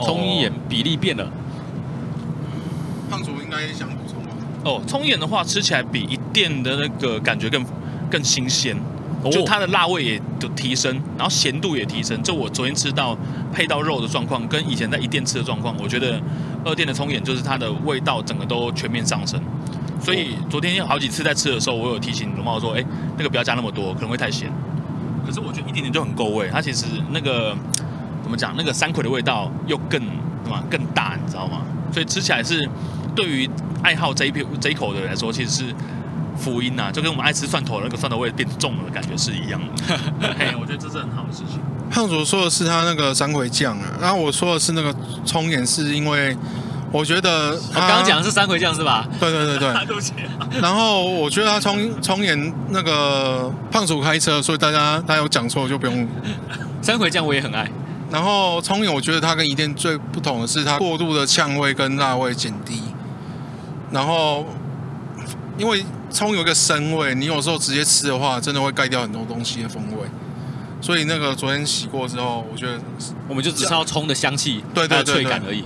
[0.00, 1.30] 葱眼比例变了。
[3.10, 4.30] 胖厨应该想补充吧？
[4.64, 7.64] 哦，葱眼的话吃起来比一店的那个感觉更
[8.10, 8.76] 更新鲜，
[9.30, 12.22] 就它的辣味也就提升，然后咸度也提升。
[12.22, 13.16] 就我昨天吃到
[13.52, 16.20] 配到肉的状况，跟以前在一店吃的状况，我觉得
[16.64, 19.40] 二店的葱眼就是它的味道整个都全面上升。
[20.00, 22.84] 所以昨天有好几次在吃的时候，我有提醒龙猫说：“哎，
[23.16, 24.50] 那个不要加那么多，可能会太咸。”
[25.26, 26.48] 可是我觉得一点点就很够味。
[26.52, 27.56] 它其实那个
[28.22, 28.54] 怎么讲？
[28.56, 30.00] 那个山葵的味道又更
[30.44, 31.62] 什么更大，你知道吗？
[31.92, 32.68] 所以吃起来是。
[33.16, 33.50] 对于
[33.82, 35.74] 爱好这一片这一口的人来说，其实是
[36.38, 39.96] 福音呐、啊，就跟我们爱吃蒜头那个蒜头味变重了的感觉是一样的。
[40.38, 41.60] 嘿，我觉得这是很好的事情。
[41.90, 46.36] 胖主说的是他那个三葵酱啊，然后我说的是那个葱眼，是因为
[46.92, 49.06] 我觉得我刚刚讲的是三葵酱是吧？
[49.18, 49.86] 对对对对。
[49.86, 50.12] 对 不起。
[50.62, 56.08] 然后我觉得他葱葱眼那个胖主开车，所以大家他有讲错就不用。
[56.80, 57.68] 三葵酱我也很爱。
[58.10, 62.82] 然后葱眼，我觉得它跟一店最不同的是，它过度的呛味跟辣味减低。
[63.90, 64.46] 然后，
[65.58, 70.06] 因为葱有一个生味，你有时候直接吃的话，真的会盖掉很多东西的风味。
[70.80, 72.78] 所以那个昨天洗过之后，我觉得
[73.28, 75.64] 我们就只是要葱的香气、对对对，脆感而已。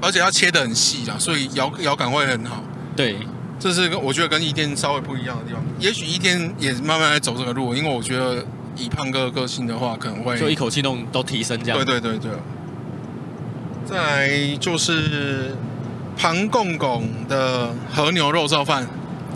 [0.00, 2.64] 而且它切的很细啊，所以咬咬感会很好。
[2.96, 3.18] 对，
[3.58, 5.62] 这是我觉得跟一天稍微不一样的地方。
[5.78, 8.42] 也许一天也慢慢在走这个路，因为我觉得
[8.76, 11.78] 以胖哥的个性的话，可能会就一口气弄都提升这样。
[11.84, 12.32] 对对对对。
[13.84, 15.54] 再来就是。
[16.20, 18.86] 庞公公的和牛肉燥饭，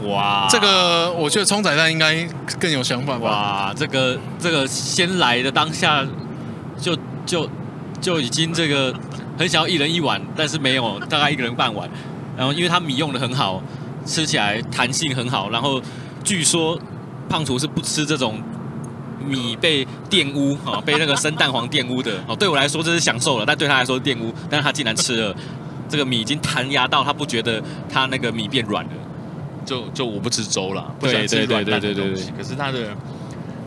[0.03, 2.29] 哇，这个我觉得葱仔蛋应该
[2.61, 3.31] 更有想法吧？
[3.31, 6.07] 哇，这个这个先来的当下
[6.79, 6.95] 就
[7.25, 7.49] 就
[8.03, 8.95] 就已经这个
[9.39, 11.89] 很想要一人一碗，但是没有，大概一个人半碗。
[12.37, 13.63] 然后因为它米用的很好，
[14.05, 15.49] 吃起来弹性很好。
[15.49, 15.81] 然后
[16.23, 16.79] 据说
[17.31, 18.43] 胖厨是不吃这种
[19.25, 22.13] 米被玷污啊，被那个生蛋黄玷污的。
[22.27, 25.35] 哦，对我来说这是享受了，但对他来说玷污，但是他竟然吃了。
[25.89, 28.91] 这个米已经弹牙到他不觉得他那个米变软了，
[29.65, 32.33] 就就我不吃粥了，不喜欢吃软烂的东西。
[32.37, 32.97] 可是他的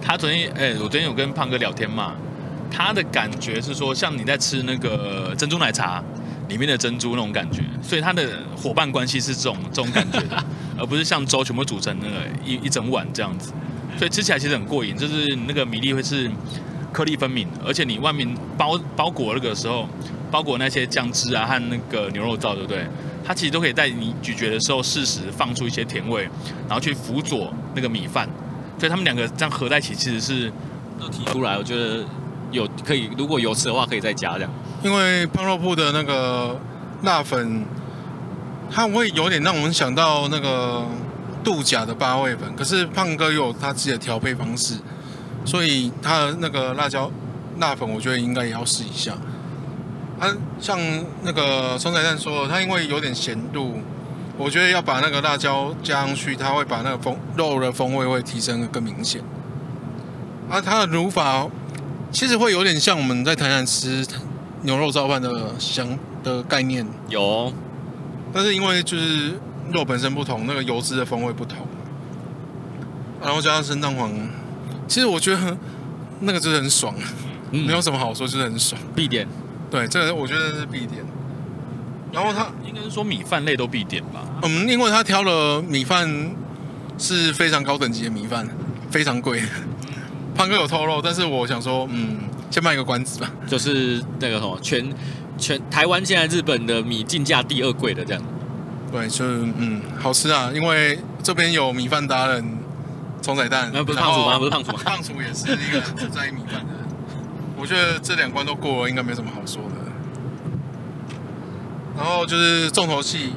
[0.01, 2.15] 他昨天哎，我昨天有跟胖哥聊天嘛，
[2.71, 6.03] 他的感觉是说像你在吃那个珍珠奶茶
[6.49, 10.43] 里面的珍珠那种感觉，所以他的伙伴关系是这种这种感觉的，
[10.77, 13.51] 而不是像粥全部煮成那个一一整碗这样子，
[13.97, 16.29] 所以吃起来其实很过瘾，就是那个米粒会是
[16.91, 18.27] 颗粒分明，而且你外面
[18.57, 19.87] 包包裹那个时候。
[20.31, 22.85] 包裹那些酱汁啊和那个牛肉燥，对不对？
[23.25, 26.23] 它其实都可以在你咀嚼的时候适时放出一些甜味，
[26.67, 28.27] 然后去辅佐那个米饭，
[28.79, 30.51] 所以他们两个这样合在一起，其实是
[30.99, 32.05] 都提出来，我觉得
[32.51, 34.51] 有可以，如果有吃的话可以再加这样。
[34.81, 36.57] 因为胖肉铺的那个
[37.03, 37.65] 辣粉，
[38.71, 40.85] 它会有点让我们想到那个
[41.43, 44.75] 度假的八味粉，可是胖哥有他自己的调配方式，
[45.43, 47.11] 所以他的那个辣椒
[47.59, 49.17] 辣粉，我觉得应该也要试一下。
[50.19, 50.79] 它、啊、像
[51.23, 53.79] 那个松仔蛋说的，它因为有点咸度，
[54.37, 59.21] 我觉得要把那个辣椒加上去，它会把那个风肉的风味会提升的更明显。
[60.49, 61.47] 啊，它的卤法
[62.11, 64.05] 其实会有点像我们在台南吃
[64.63, 67.53] 牛肉燥饭的香的概念，有，
[68.33, 69.39] 但是因为就是
[69.71, 71.67] 肉本身不同，那个油脂的风味不同，
[73.21, 74.11] 然后加上生蛋黄，
[74.87, 75.57] 其实我觉得
[76.21, 76.95] 那个真的很爽，
[77.51, 79.27] 嗯、没有什么好说，就是很爽，必点。
[79.69, 81.03] 对，这个我觉得是必点。
[82.13, 84.21] 然后他应该是说米饭类都必点吧？
[84.43, 86.09] 嗯，因为他挑了米饭
[86.97, 88.47] 是非常高等级的米饭，
[88.89, 89.43] 非常贵。
[90.33, 92.17] 胖哥有透露，但是我想说，嗯，
[92.49, 93.29] 先卖一个关子吧。
[93.45, 94.87] 就是那个什么，全
[95.37, 98.23] 全台湾现在日本的米进价第二贵的这样。
[98.91, 102.57] 对，就是嗯，好吃啊，因为这边有米饭达人
[103.21, 103.69] 葱仔蛋。
[103.73, 104.39] 那不是胖楚吗？
[104.39, 104.79] 不是胖楚吗？
[104.83, 106.76] 胖楚也是一个很在意米饭的人。
[107.59, 109.75] 我觉得这两关都过了，应该没什么好说的。
[111.97, 113.33] 然后就是重头戏，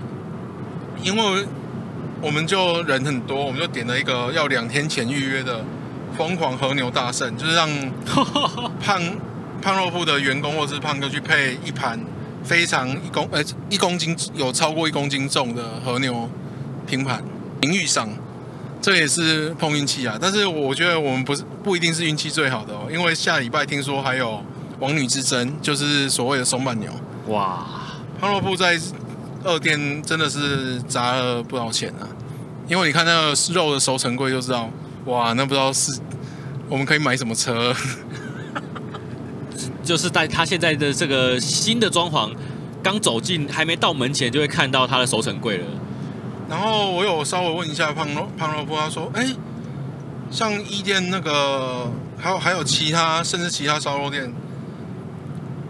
[1.03, 1.47] 因为
[2.21, 5.65] 我们就人很多，我们就点了一个要两天前预约的
[6.17, 7.67] 疯狂和牛大圣，就是让
[8.79, 9.01] 胖
[9.63, 11.99] 胖肉铺的员工或者是胖哥去配一盘
[12.45, 16.29] 非常一公呃一公斤有超过一公斤重的和牛
[16.87, 17.25] 拼盘，
[17.63, 18.09] 名誉上。
[18.81, 24.43] 这也是碰运气啊，但是我觉得我们不是不一定是运气最好的哦，因为下礼拜听说还有
[24.79, 26.91] 王女之争，就是所谓的松板牛。
[27.29, 27.67] 哇，
[28.19, 28.81] 胖肉铺在
[29.45, 32.09] 二店真的是砸了不少钱啊，
[32.69, 34.71] 因为你看那个肉的熟成柜就知道，
[35.05, 35.93] 哇，那不知道是
[36.69, 37.75] 我们可以买什么车，
[39.85, 42.33] 就是在他现在的这个新的装潢，
[42.83, 45.67] 刚走进还没到门前就会看到他的熟成柜了。
[46.51, 49.25] 然后我有稍微问一下胖肉胖肉铺，他说：“哎，
[50.33, 54.33] 像一店那个，还有还有其他，甚至其他烧肉店，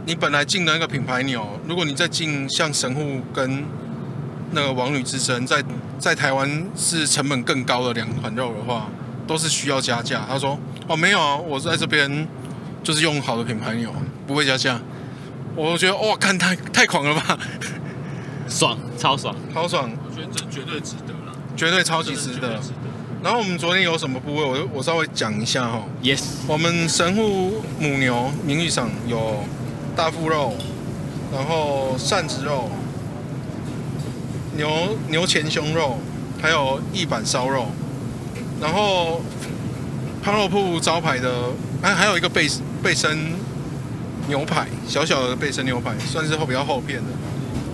[0.07, 3.63] 你本来进的那个品牌牛，如果你再进像神户跟
[4.53, 5.63] 那个王女之争，在
[5.99, 8.89] 在台湾是成本更高的两款肉的话，
[9.27, 12.27] 都是需要加价。”他说：“哦，没有啊，我在这边
[12.83, 13.95] 就是用好的品牌牛，
[14.27, 14.81] 不会加价。”
[15.55, 17.39] 我觉得哇，看太太狂了吧，
[18.51, 19.91] 爽，超爽，超爽。
[20.05, 22.61] 我觉得这绝对值得了，绝对超级值得。
[23.23, 25.83] 然后我们昨天有什么部位，我我稍微讲一下哈。
[26.03, 26.23] Yes。
[26.47, 29.45] 我们神户母牛名誉上有
[29.95, 30.55] 大腹肉，
[31.33, 32.71] 然后扇子肉，
[34.57, 35.99] 牛牛前胸肉，
[36.43, 37.67] 还有翼板烧肉。
[38.61, 39.23] 然后
[40.23, 41.31] 胖肉铺招牌的，
[41.83, 42.49] 还还有一个背
[42.83, 43.33] 背身
[44.29, 47.09] 牛排，小小的背身牛排，算是厚比较厚片的。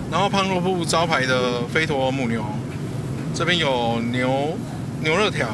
[0.09, 2.43] 然后胖肉铺招牌的飞陀母牛，
[3.33, 4.57] 这边有牛
[5.01, 5.47] 牛肉条，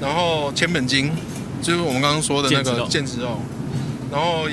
[0.00, 1.10] 然后千本金，
[1.62, 3.40] 就是我们刚刚说的那个腱子肉，
[4.12, 4.46] 然后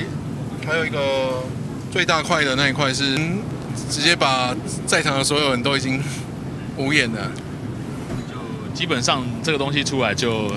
[0.65, 1.43] 还有一个
[1.91, 3.17] 最大块的那一块是
[3.89, 4.55] 直接把
[4.87, 6.01] 在场的所有人都已经
[6.77, 7.29] 无眼了，
[8.29, 8.35] 就
[8.73, 10.49] 基本上这个东西出来就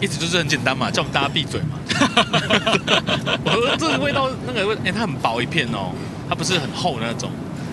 [0.00, 1.78] 一直就是很简单嘛，叫我们大家闭嘴嘛。
[3.44, 5.92] 我说这个味道那个味，哎，它很薄一片哦。
[6.28, 7.30] 它不是很厚的那种，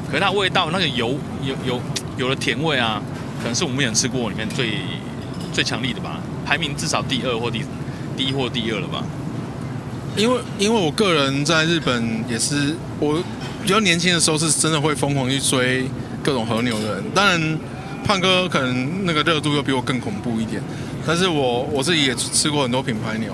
[0.09, 1.81] 可是它味道那个油有有
[2.17, 3.01] 有了甜味啊，
[3.39, 4.75] 可能是我们目前吃过里面最
[5.51, 7.63] 最强力的吧，排名至少第二或第
[8.15, 9.03] 第一或第二了吧。
[10.15, 13.21] 因为因为我个人在日本也是，我
[13.61, 15.85] 比较年轻的时候是真的会疯狂去追
[16.23, 17.03] 各种和牛的人。
[17.13, 17.59] 当然，
[18.05, 20.61] 胖哥可能那个热度又比我更恐怖一点，
[21.05, 23.33] 但是我我自己也吃过很多品牌牛。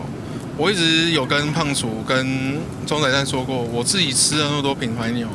[0.61, 5.27] 我一直有跟胖楚、跟葱仔蛋说过，我自己吃了那么多品牌牛，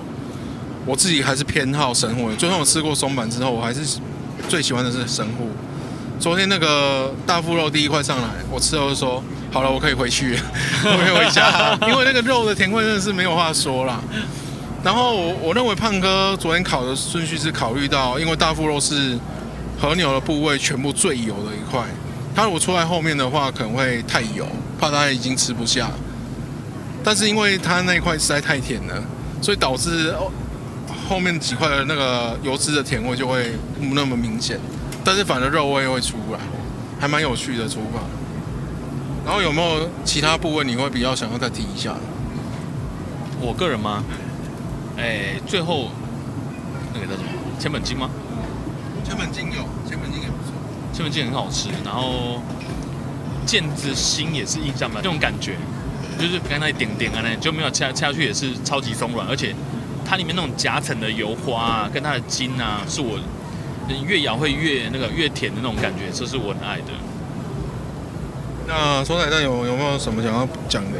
[0.84, 2.30] 我自己还是偏好神户。
[2.34, 3.98] 就算我吃过松板之后，我还是
[4.48, 5.48] 最喜欢的是神户。
[6.20, 10.38] 昨天那个大腹肉第一块上来，我吃了就说：“好了，我可以回去，
[10.84, 11.76] 我可以回家。
[11.90, 14.00] ”因为那个肉的甜味真的是没有话说啦。
[14.84, 19.18] 然后我我认为胖哥昨天烤的顺序是考虑到，因为大腹肉是
[19.76, 21.82] 和牛的部位全部最油的一块。
[22.32, 24.46] 它如果出来后面的话，可能会太油，
[24.78, 25.90] 怕它已经吃不下。
[27.04, 29.02] 但是因为它那一块实在太甜了，
[29.40, 30.14] 所以导致
[31.08, 34.58] 后面几块的那个油脂的甜味就会不那么明显。
[35.04, 36.38] 但是反而肉味会出来，
[36.98, 38.00] 还蛮有趣的厨法。
[39.24, 41.94] 然后有没有其他部位你会比较想要再提一下？
[43.40, 44.02] 我个人吗？
[44.96, 45.90] 哎，最后
[46.94, 48.08] 那个叫什么千本金吗？
[49.04, 50.52] 千本金有，千本金也不错，
[50.92, 51.68] 千本金很好吃。
[51.84, 52.42] 然后
[53.46, 55.56] 腱子心也是印象蛮，这种感觉
[56.18, 59.54] 就是刚才点点啊，那就没有掐掐下去也是超级松软，而且
[60.04, 63.18] 它里面那种夹层的油花啊，跟它的筋啊，是我
[64.04, 66.92] 越咬会越那个越甜的那种感觉，这是我很爱的。
[68.66, 70.98] 那葱仔蛋有有没有什么想要讲的？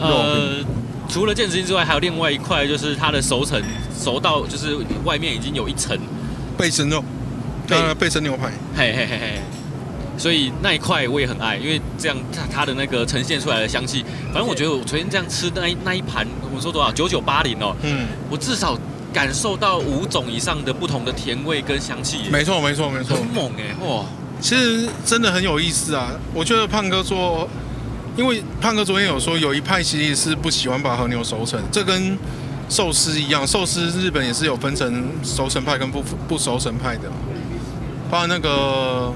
[0.00, 0.64] 呃，
[1.08, 3.62] 除了腱子心之外，还有另外一块，就是它的熟成
[3.96, 5.96] 熟到就是外面已经有一层
[6.58, 7.04] 背身肉，
[7.68, 9.40] 呃，背身牛排，嘿嘿嘿嘿。
[10.18, 18.78] 所以那一块我也很爱，因为这样它它的那个呈现出来的香气，反正我觉得我昨天这样吃那一那一盘，我说多少九九八零哦，嗯，我至少
[19.12, 22.28] 感受到五种以上的不同的甜味跟香气。
[22.30, 24.04] 没错没错没错，很猛哎哇！
[24.40, 26.12] 其实真的很有意思啊！
[26.34, 27.48] 我觉得胖哥说，
[28.16, 32.18] 因为胖哥昨天有说，有一派其实是不喜欢把和牛熟成，这跟
[32.68, 37.02] 寿司一样，寿司日本也是有分成熟成派跟不不熟成派的。
[38.10, 39.12] 包括那个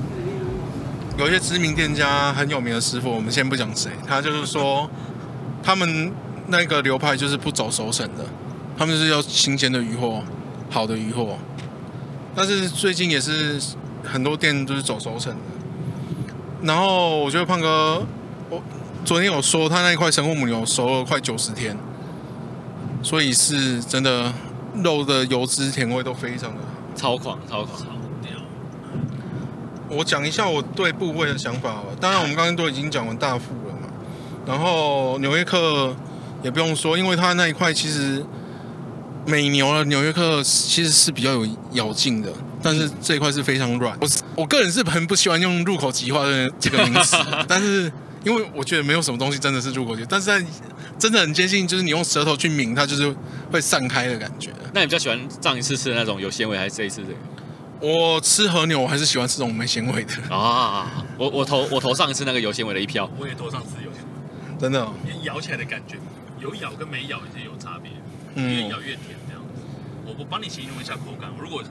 [1.19, 4.89] 有一些知名店家很有名的师傅，我们先不讲谁，他就是说，
[5.63, 6.13] 他们
[6.49, 8.25] 那个流派就是不走熟成的，
[8.77, 10.23] 他们是要新鲜的鱼货，
[10.71, 11.39] 好的鱼货。
[12.35, 13.61] 但是最近也是。
[14.05, 15.39] 很多店都是走熟成的，
[16.63, 18.07] 然后我觉得胖哥，
[18.49, 18.63] 我
[19.05, 21.77] 昨天有说他那一块神户母牛熟了快九十天，
[23.03, 24.33] 所以是真的
[24.77, 26.61] 肉的油脂甜味都非常的
[26.95, 27.96] 超狂超狂。
[29.89, 33.89] 我讲一下我对部位的想法吧，当然我们刚刚都已经讲完大腹了嘛，
[34.47, 35.95] 然后纽约客
[36.43, 38.25] 也不用说，因为它那一块其实
[39.27, 42.33] 美牛的纽约客其实是比较有咬劲的。
[42.63, 47.93] 但是这一块是非常软，我我个人是很不喜欢用入口即化的这个名词，但是
[48.25, 50.45] 因为我觉得没有什么东西真的是入口即化，但是在
[50.99, 53.15] 真的很接近，就是你用舌头去抿，它就是
[53.53, 54.51] 会散开的感觉。
[54.75, 57.19] 那你比较喜欢上一次吃的那种有纤维，还是这一次这个？
[57.81, 61.05] 我吃和牛，我还是喜欢吃这种没纤维的啊。
[61.19, 65.97] 我我投我投上一次那个有纤维的一票，我也投上次有纤维，真的、哦，咬起来的感觉
[66.41, 67.93] 有咬跟没咬也是有差别，
[68.35, 69.63] 嗯、越咬越甜这样子。
[70.07, 71.63] 我我帮你形容一下口感，如果。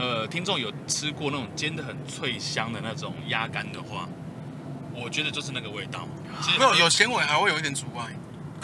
[0.00, 4.08] 呃，听众有吃过那种煎的很脆香的那种鸭肝的话，
[4.94, 6.06] 我觉得就是那个味道。
[6.40, 8.04] 其实没有有纤维还会有一点阻碍。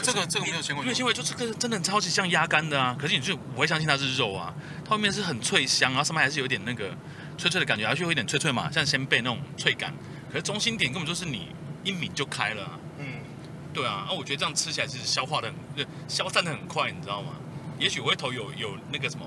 [0.02, 2.96] 这个这个没有纤维，没有纤维就这个真的超级像鸭肝的啊。
[2.98, 4.52] 可是你就不会相信它是肉啊，
[4.84, 6.96] 它后面是很脆香，然后上面还是有点那个
[7.38, 9.94] 脆脆的感觉，而且有一点脆脆嘛，像仙贝那种脆感。
[10.30, 11.48] 可是中心点根本就是你
[11.84, 12.78] 一抿就开了啊。
[12.98, 13.06] 嗯，
[13.72, 17.32] 对啊，那我觉得这样吃起来其实消化的很，消散的很快，你知道吗？
[17.78, 19.26] 也许我会投有有那个什么。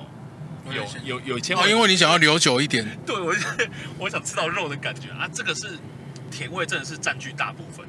[0.69, 2.85] 有有有纤维，哦，因为你想要留久一点。
[3.07, 3.33] 对，我
[3.99, 5.79] 我想吃到肉的感觉啊，这个是
[6.29, 7.85] 甜味，真的是占据大部分。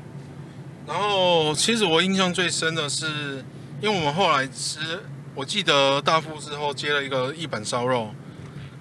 [0.88, 3.44] 然后，其实我印象最深的是，
[3.78, 4.78] 因为我们后来吃，
[5.34, 8.14] 我记得大富之后接了一个一板烧肉，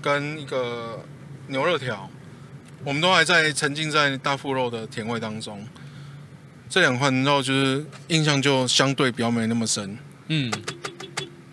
[0.02, 1.04] 跟一个
[1.48, 2.10] 牛肉条，
[2.86, 5.68] 我们都还在沉浸在大富肉的甜味当中。
[6.70, 9.98] 这两块肉就是印象就相对比较没那么深。
[10.30, 10.50] 嗯。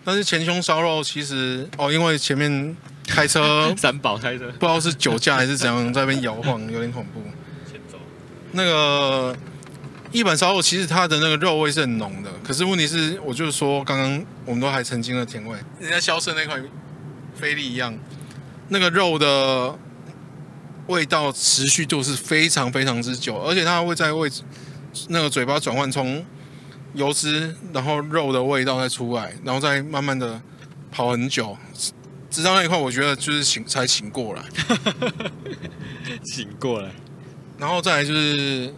[0.05, 7.21] 但是前胸烧肉其实哦，因为前面开车 三宝开车，不知道是酒驾还是怎样，在那边摇晃，有点恐怖。
[7.69, 7.97] 前走。
[8.51, 9.35] 那个
[10.15, 16.59] 一板烧肉其实它的那个肉味是很浓的，可是问题是，我就是说刚刚我们都还曾经的甜味，人家萧胜那块
[17.35, 17.97] 菲力一样，
[18.69, 19.77] 那个肉的
[20.87, 24.41] 味道持续度是非常非常之久，而且它会在位置
[25.09, 26.25] 那个嘴巴转换从。
[26.93, 30.41] 油脂，然后肉的味道再出来，然后再慢慢的
[30.89, 31.57] 跑很久，
[32.29, 34.41] 直到那一块，我觉得就是醒才醒过来，
[36.23, 36.89] 醒过来。
[37.57, 38.73] 然后再来就是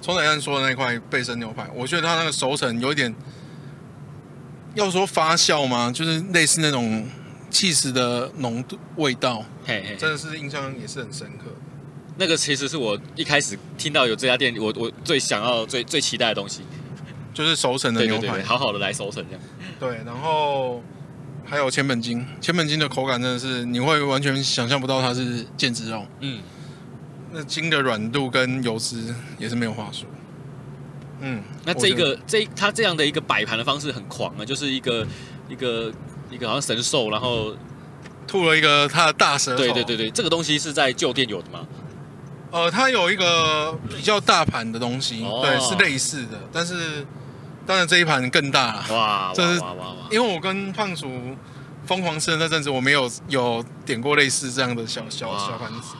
[0.00, 3.14] 葱仔蛋说的那一块背身牛排，我觉得它那个熟成有一点，
[4.74, 5.90] 要说发酵吗？
[5.92, 7.06] 就是类似那种
[7.50, 11.50] 气势的浓度味道，嘿嘿，真的是印象也是很深刻。
[12.16, 16.62] 那个其实是我一开始听到有这家店，我我最想要、最最期待的东西。
[17.34, 19.40] 就是熟成的牛排，对对对，好好的来熟成这样。
[19.78, 20.82] 对，然后
[21.44, 26.04] 还有千本金，千本金的口感真的是你会完全想象不到它是腱子肉。
[26.18, 26.40] 嗯，
[27.32, 30.08] 那筋的软度跟油脂也是没有话说。
[31.20, 35.06] 嗯，那这个这它这样的一个摆盘的方式很狂啊，就是一个
[35.48, 35.92] 一个
[36.30, 37.54] 一个好像神兽，然后
[38.26, 39.58] 吐了一个它的大舌头。
[39.58, 41.66] 对对对对，这个东西是在旧店有的吗？
[42.50, 47.06] 呃，它有一个比较大盘的东西，哦、对，是类似的，但是。
[47.66, 49.30] 当然这一盘更大哇！
[49.34, 49.60] 这是
[50.10, 51.06] 因为我跟胖鼠
[51.84, 55.94] 疯狂吃的那阵子，我没有有点过类似这样的小小小盘子。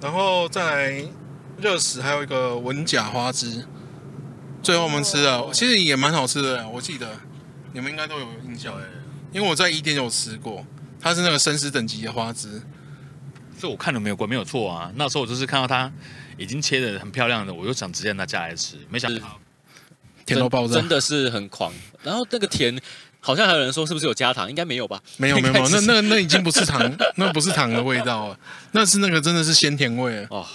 [0.00, 1.04] 然后再来
[1.58, 3.64] 热食，还有一个文甲花枝。
[4.62, 7.08] 最后我们吃的其实也蛮好吃的，我记得
[7.72, 8.74] 你们应该都有印象，
[9.32, 10.64] 因为我在一店有吃过。
[11.00, 12.60] 它是那个生死等级的花枝。
[13.58, 14.92] 这我看了没有过，没有错啊。
[14.96, 15.90] 那时候我就是看到它
[16.36, 19.40] 已经切的很漂亮的，我就想直接拿下来吃，没想到
[20.26, 21.72] 甜到爆炸，真的是很狂。
[22.02, 22.78] 然后那个甜，
[23.20, 24.48] 好像还有人说是不是有加糖？
[24.48, 25.00] 应该没有吧？
[25.18, 26.80] 没有没有，没有，那那那已经不是糖，
[27.16, 28.38] 那不是糖的味道了，
[28.72, 30.46] 那是那个真的是鲜甜味哦。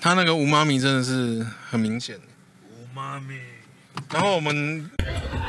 [0.00, 2.16] 它那个无妈咪真的是很明显。
[2.68, 3.36] 无妈咪。
[4.10, 4.90] 然后我们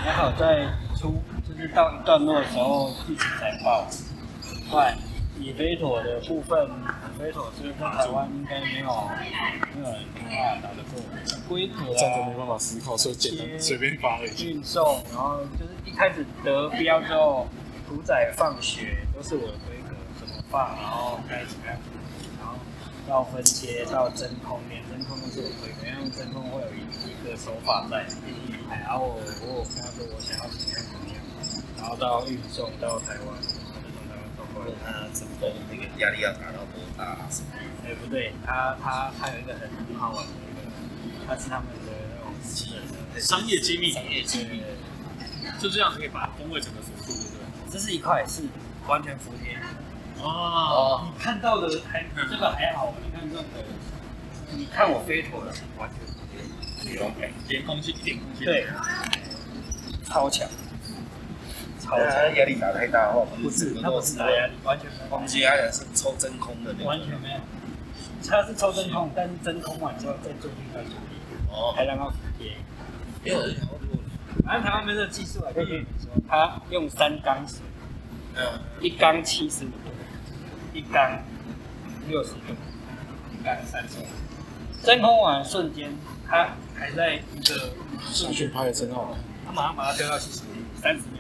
[0.03, 3.88] 还好在出，就是到一段落的时候一直在爆，
[4.70, 4.95] 快。
[5.39, 9.09] 以飞陀的部分，野飞陀是在台湾应该没有
[9.76, 11.01] 没有人啊打得过，
[11.49, 14.51] 规则啊，站着没办法思考，所以简单随便发了一句。
[14.51, 17.47] 运送，然后就是一开始得标之后，
[17.88, 21.77] 屠宰放血都是我的规格，怎么放，然后该怎么样，
[22.39, 22.55] 然后
[23.07, 26.79] 到分切到真空，连真空都是我规格，因为真空会有一
[27.09, 28.05] 一个手法在，
[28.69, 31.21] 然后我我跟他说我想要怎么样怎么样，
[31.77, 33.38] 然后到运送到台湾。
[34.55, 37.17] 问他成功那个压力要达到多大？
[37.84, 39.67] 哎、欸，不对，他他他有一个很
[39.99, 44.61] 好玩的一个，他是他们的那种机人商业机密，商业机密，
[45.60, 47.72] 就这样可以把风味整个锁住，对不对？
[47.72, 48.43] 这是一块是
[48.88, 49.58] 完全服帖。
[50.22, 53.43] 哦，哦，你看到的还这个还好，你看这个，
[54.58, 56.14] 你看我飞头的完全服
[56.82, 58.68] 帖，连空气一点空气，对，
[60.06, 60.47] 超强。
[61.82, 65.10] 超强压力打太大的话，不是，那不是打压力，完全没有。
[65.10, 66.88] 空气压力是抽真空的那种。
[66.88, 67.39] 完全没有，
[68.26, 72.54] 它是抽真空，但是真空完之后再做一个处理，哦，还让它服帖。
[73.22, 73.39] 没有，
[74.45, 77.59] 反正台湾没这个技术啊，可以跟你说，他用三缸水，
[78.35, 78.43] 嗯，
[78.81, 79.91] 一缸七十五度，
[80.73, 81.19] 一缸
[82.07, 82.53] 六十度，
[83.31, 84.05] 一缸三十度。
[84.83, 85.89] 真空完瞬间，
[86.27, 87.69] 它还在一个
[88.11, 90.45] 视讯拍的真好，它马上把它丢到七十度，
[90.81, 91.19] 三十秒。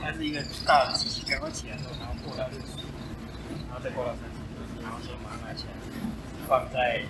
[0.00, 2.66] 它是一个大的机器，赶快起来之后，然后过到六十，
[3.68, 5.70] 然后再过到三十，然后先把它拿起来，
[6.48, 7.02] 放在，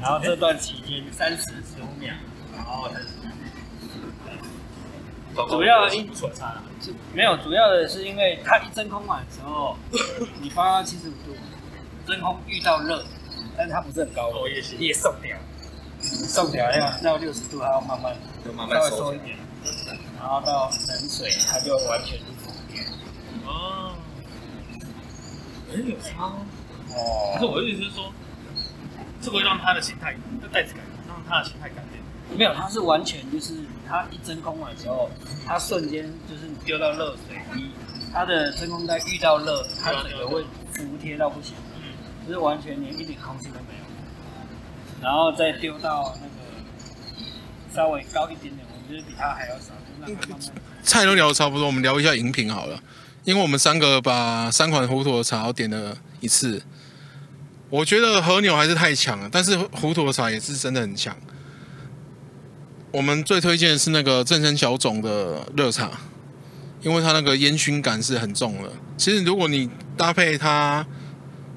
[0.00, 2.12] 然后这段期间三十十五秒，
[2.58, 3.00] 然后才
[5.48, 6.10] 主要因
[7.14, 9.76] 没有，主要的是因为它一真空完的时候，
[10.42, 11.36] 你放到七十五度，
[12.06, 13.04] 真空遇到热，
[13.56, 15.38] 但是它不是很高，也也受不了，
[16.00, 18.16] 受不了要到六十度，它要慢慢
[18.54, 19.36] 慢慢收一点。
[20.18, 22.82] 然后到冷水，它就完全是服帖。
[23.46, 23.94] 哦，
[25.70, 27.34] 很有差哦。
[27.34, 28.12] 可是我的意思是说，
[29.22, 31.87] 这会让它的形态，这袋子感，让它的形态改变。
[32.36, 33.54] 没有，它是完全就是
[33.88, 35.10] 它一真空的时候，
[35.46, 37.70] 它瞬间就是你丢到热水一，
[38.12, 41.54] 它的真空袋遇到热，它整个会服帖到不行，
[42.26, 43.84] 就是完全连一点空气都没有。
[45.02, 49.72] 然后再丢到那个稍微高一点点，我觉得比它还要少。
[50.82, 52.80] 菜都聊得差不多，我们聊一下饮品好了。
[53.24, 56.62] 因为我们三个把三款胡陀茶点了一次，
[57.68, 61.14] 我觉得和牛还是太强了，但是胡陀茶也是真的很强。
[62.90, 65.90] 我们最推荐的是那个正山小种的热茶，
[66.82, 68.70] 因为它那个烟熏感是很重的。
[68.96, 70.86] 其实如果你搭配它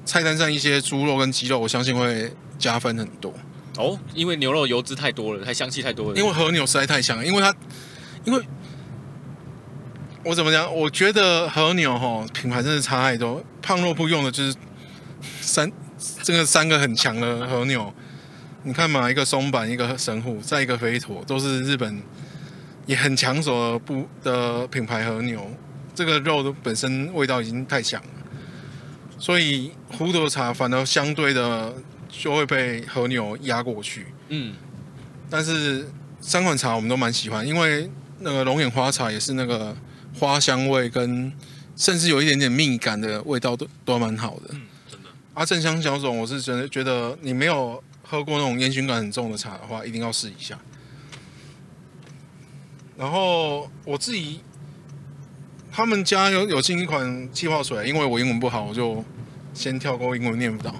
[0.04, 3.32] 菜单上一些猪肉跟鸡肉，我相信会加分很多。
[3.78, 6.18] 哦，因为牛肉油脂太多了，它香气太多了。
[6.18, 7.54] 因为和牛实在太香了，因为它。
[8.24, 8.40] 因为，
[10.24, 10.72] 我怎么讲？
[10.72, 13.42] 我觉得和牛哈品牌真的差太多。
[13.60, 14.54] 胖若铺用的就是
[15.40, 15.68] 三，
[16.22, 17.92] 这个三个很强的和牛。
[18.62, 22.00] 你看嘛，一个松板，一个神户，再一个飞陀，都是日本
[22.86, 25.50] 也很抢手的不的品牌和牛。
[25.94, 28.08] 这个肉的本身味道已经太强了，
[29.18, 31.74] 所以胡陀茶反而相对的
[32.08, 34.06] 就会被和牛压过去。
[34.28, 34.54] 嗯，
[35.28, 35.88] 但是
[36.20, 37.90] 三款茶我们都蛮喜欢，因为。
[38.24, 39.76] 那个龙眼花茶也是那个
[40.16, 41.32] 花香味跟
[41.74, 44.50] 甚至有一点点蜜感的味道都都蛮好的。
[44.52, 45.08] 嗯，真的。
[45.34, 47.82] 阿正香小种，我是真的觉得你没有
[48.12, 50.58] 喝过那种烟熏感很重的茶的话，一定要试一下。
[52.98, 54.42] 然后我自己
[55.72, 59.02] 他们家有有进一款气泡水，因为我英文不好，我就
[59.54, 60.74] 先跳过英文念不到。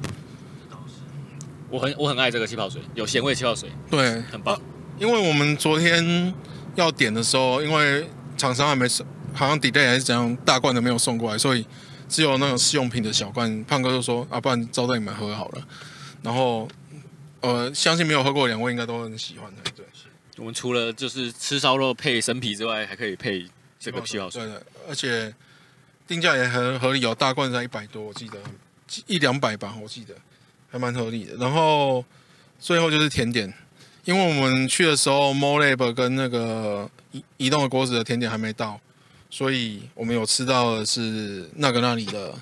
[1.71, 4.61] 我很我很爱这个气泡水，有咸味气泡水，对，很棒。
[4.99, 6.35] 因为我们昨天。
[6.75, 11.67] 要点的时候，因为厂商还没送，好像 delay 还是怎样，大罐的没有送过来，所以
[12.09, 13.63] 只有那种试用品的小罐。
[13.65, 15.63] 胖哥就说：“啊，不然招待你们喝好了。”
[16.25, 16.67] 然后，
[17.43, 19.63] 呃，相信没有喝过两位应该都很喜欢的。
[19.77, 19.85] 对，
[20.39, 23.47] 我们除了就是吃烧肉配生啤之外，还可以配
[23.79, 24.43] 这个气泡水。
[24.43, 25.35] 对的，而且
[26.07, 28.39] 定价也很合理，有大罐在一百多，我记得
[29.07, 30.15] 一两百吧，我记得
[30.71, 31.35] 还蛮合理的。
[31.37, 32.05] 然后
[32.59, 33.53] 最后就是甜点。
[34.05, 38.81] 因为我们去的时候，Molab 跟那个移移动的锅子的甜点还没到，
[39.31, 42.35] 所以我们有吃到的是那个那里的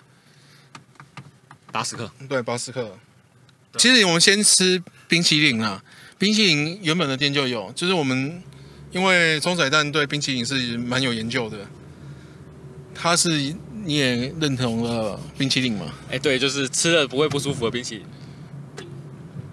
[1.70, 2.96] 巴斯克，对巴斯克。
[3.76, 5.82] 其实我们先吃冰淇淋啊，
[6.18, 8.42] 冰淇淋原本的店就有，就是我们
[8.90, 11.58] 因为中仔蛋对冰淇淋是蛮有研究的，
[12.94, 13.54] 他是
[13.84, 15.86] 你也认同了冰淇淋吗？
[16.10, 18.04] 哎，对，就是吃了不会不舒服的冰淇淋。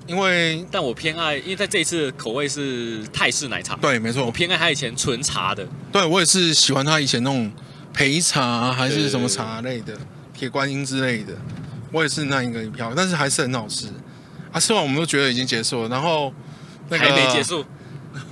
[0.07, 7.51] 因为，但我偏爱，因为在这一次的口味是泰式奶茶，对，没错，我偏爱他以前纯茶的，对我也是喜欢他以前那种
[7.93, 9.97] 焙茶还是什么茶类的，
[10.33, 11.37] 铁观音之类的，
[11.91, 13.87] 我也是那一个一票，但是还是很好吃。
[14.51, 16.33] 啊，吃完我们都觉得已经结束了，然后
[16.89, 17.65] 那个还没结束，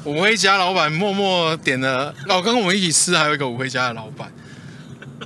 [0.04, 4.32] 五辉家老板默默点了，老跟我们一起吃，还有一个五辉家的老板，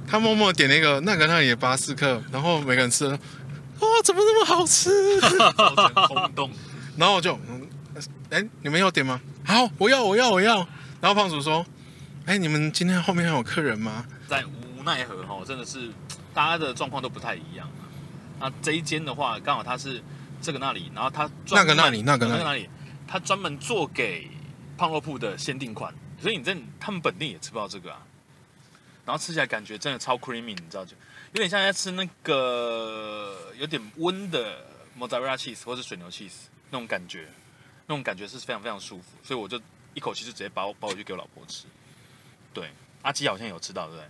[0.07, 3.11] 他默默点了一个那个那里的巴斯克，然后每个人吃了。
[3.11, 5.21] 哇、哦，怎么那么好吃？
[5.21, 6.51] 造成轰动。
[6.97, 7.33] 然后我就，
[8.29, 9.21] 哎、欸，你们要点吗？
[9.45, 10.57] 好，我要，我要，我要。
[10.99, 11.65] 然后胖主说，
[12.25, 14.05] 哎、欸，你们今天后面还有客人吗？
[14.27, 15.89] 在无奈何哈，真的是
[16.33, 17.69] 大家的状况都不太一样。
[18.39, 20.03] 那这一间的话，刚好他是
[20.41, 22.69] 这个那里，然后他那个那里，那个那里，
[23.07, 24.29] 他专门做给
[24.77, 28.05] 胖肉铺的限定款，所以你在他们本地也吃不到这个啊。
[29.05, 30.95] 然后吃起来感觉真的超 creamy，你知道就。
[31.33, 34.65] 有点像在吃那个有点温的
[34.99, 37.27] mozzarella cheese 或是水牛 cheese 那种感觉，
[37.87, 39.59] 那种感觉是非常非常舒服，所以我就
[39.93, 41.65] 一口气就直接把我抱回去给我老婆吃。
[42.53, 42.69] 对，
[43.01, 44.07] 阿基好像有吃到，对不对？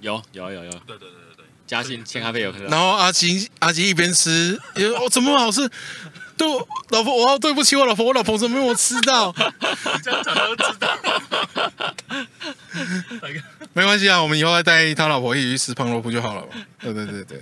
[0.00, 0.70] 有有有有。
[0.70, 2.66] 对对对对对，嘉兴千咖啡有吃到。
[2.66, 4.60] 然后阿吉阿吉一边吃，
[4.98, 5.70] 哦，怎么好吃？
[6.36, 6.46] 对，
[6.90, 9.32] 老婆，我要对不起我老婆，我老婆怎么没有吃到？
[10.02, 10.98] 这样讲都知道。
[13.72, 16.48] 没关系啊，我们以后再带他老婆一起去吃胖肉铺就好了嘛。
[16.80, 17.40] 对对对对。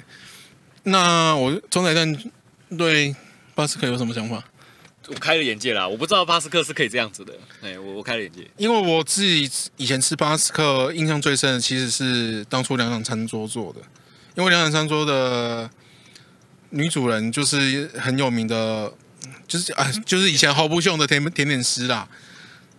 [0.84, 2.16] 那我中仔蛋
[2.76, 3.14] 对
[3.54, 4.44] 巴斯克有什么想法？
[5.08, 7.32] 我开了眼界啦，我不知道巴斯克是可以这样子的。
[7.62, 13.80] 哎，我我开了眼界，因为我自己以前吃巴斯克印象最深的其实是当初两场餐桌做的，
[14.34, 15.70] 因为两场餐桌的
[16.70, 18.92] 女主人就是很有名的，
[19.46, 22.08] 就是啊，就是以前 Hold 不秀的甜甜点师啦。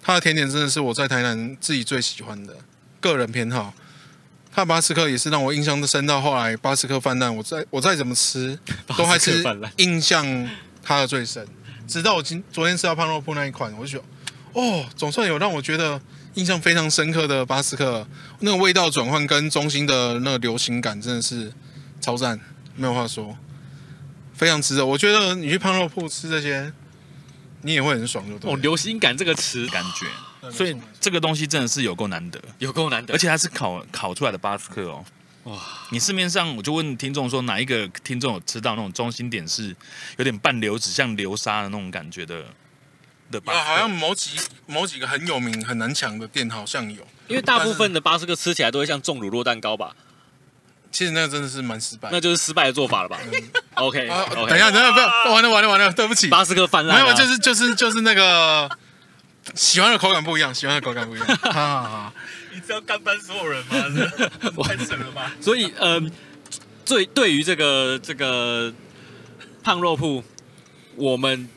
[0.01, 2.53] 他的甜点真的是我在台南自己最喜欢的，
[2.99, 3.73] 个人偏好。
[4.51, 9.43] 他的巴斯克也是让我印象深到后来巴斯克泛滥，我再我再怎么吃都还是
[9.77, 10.49] 印象
[10.83, 11.47] 他的最深。
[11.87, 14.03] 直到我今昨天吃到胖肉铺那一款，我就觉得
[14.59, 15.99] 哦，总算有让我觉得
[16.35, 18.07] 印象非常深刻的巴斯克，
[18.39, 21.51] 那个味道转换跟中心的那个流行感真的是
[21.99, 22.39] 超赞，
[22.75, 23.37] 没有话说，
[24.33, 24.85] 非常值得。
[24.85, 26.71] 我觉得你去胖肉铺吃这些。
[27.65, 28.51] 你也会很爽，就对。
[28.51, 35.05] 哦，流行感这个词感觉，所以这个东西真的是有够难得，有够难得，而且它是烤烤出来的巴斯克哦。
[35.45, 35.57] 哇！
[35.89, 39.73] 你市面上，我就问听众说，哪一个听众有吃到那种中心点是
[40.17, 42.43] 有点半流质，像流沙的那种感觉的
[43.33, 43.65] 的巴斯克？
[43.65, 49.95] 好像某几某几个很有名很难抢的店好像有，因为大部分的巴斯克吃起来都会像重乳酪蛋糕吧。
[50.91, 53.19] 其实那个真的是蛮失败，那就是失败的做法了吧
[53.73, 58.69] ？OK，等一下，等一下，不要，完了，完了，完了，对不起，巴斯克泛滥，没有，就是就是就是那个
[59.55, 61.27] 喜欢的口感不一样，喜欢的口感不一样。
[62.53, 63.75] 你知道干翻所有人吗？
[64.57, 65.31] 完成了吧！
[65.41, 66.11] 所以，嗯，
[66.85, 68.71] 最，对于这个这个
[69.63, 70.23] 胖肉铺，
[70.95, 71.49] 我们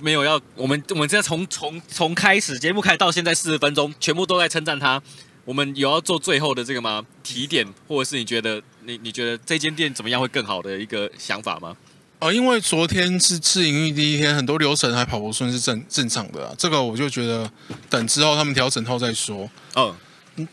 [0.00, 5.02] 没有要，我们我们现在从从从开始节目开始到现在四十分钟，全部都在称赞他。
[5.44, 7.04] 我们有要做最后的这个吗？
[7.22, 11.76] 提点，或者是你觉得你你觉得这间店怎么样会更好的一个想法吗？
[12.18, 16.54] 啊，因为昨天是试营运第一天，很多流程还跑不顺是正正常的啊。
[16.58, 17.48] 这个我就觉得
[17.88, 19.48] 等之后他们调整后再说。
[19.76, 19.94] 嗯，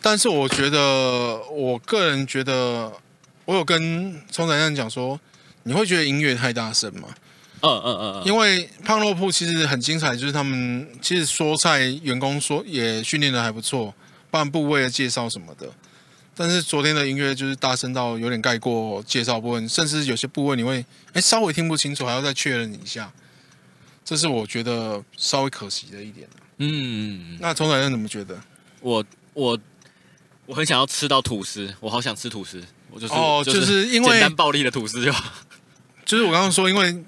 [0.02, 2.92] 但是我觉得我个人觉得，
[3.46, 5.20] 我有跟冲仔蛋讲说，
[5.64, 7.08] 你会觉得音乐太大声吗？
[7.64, 13.94] 嗯嗯嗯嗯，因为胖肉铺其实很精彩，就是他们其实说菜员工说也训练的还不错。
[14.30, 15.70] 办部位的介绍什么的，
[16.36, 20.84] 但是昨天的音乐就是大声到有点盖过介绍部分，甚至有些部位你会
[21.14, 23.14] 哎稍微听不清楚，还要再确认一下，
[24.04, 26.28] 这是我觉得稍微可惜的一点。
[26.58, 28.36] 嗯，那钟仔蛋怎么觉得？
[28.80, 29.06] 我
[29.36, 29.60] 我
[30.48, 32.60] 我很想要吃到吐司，我好想吃吐司，
[32.90, 35.32] 我就是哦，就是因为简单暴力的吐司就好，
[36.06, 37.04] 就是我刚刚说，因为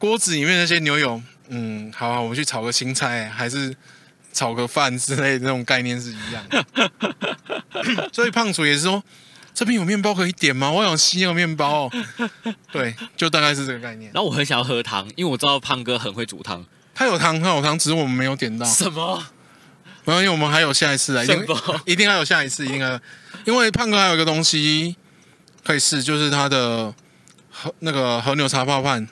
[0.00, 3.72] 锅子里面那些牛油，嗯，好，好，我们去炒个青菜，还是。
[4.32, 6.64] 炒个饭之类的那种概念是一样的，
[8.14, 9.02] 所以胖鼠也是说，
[9.52, 10.70] 这边有面包可以点吗？
[10.70, 11.90] 我想吸那个面包哦。
[12.70, 14.08] 对，就大概是这个概念。
[14.14, 16.64] 然后我很想要喝汤，因为我知道胖哥很会煮汤。
[16.94, 18.64] 他有汤，他有汤，只是我们没有点到。
[18.64, 19.20] 什么？
[20.04, 21.46] 没有，因为我们还有下一次来，一定
[21.86, 23.00] 一定还有下一次，应该。
[23.44, 24.94] 因为胖哥还有一个东西
[25.64, 26.94] 可以试，就是他的
[27.50, 29.08] 和那个和牛茶泡饭。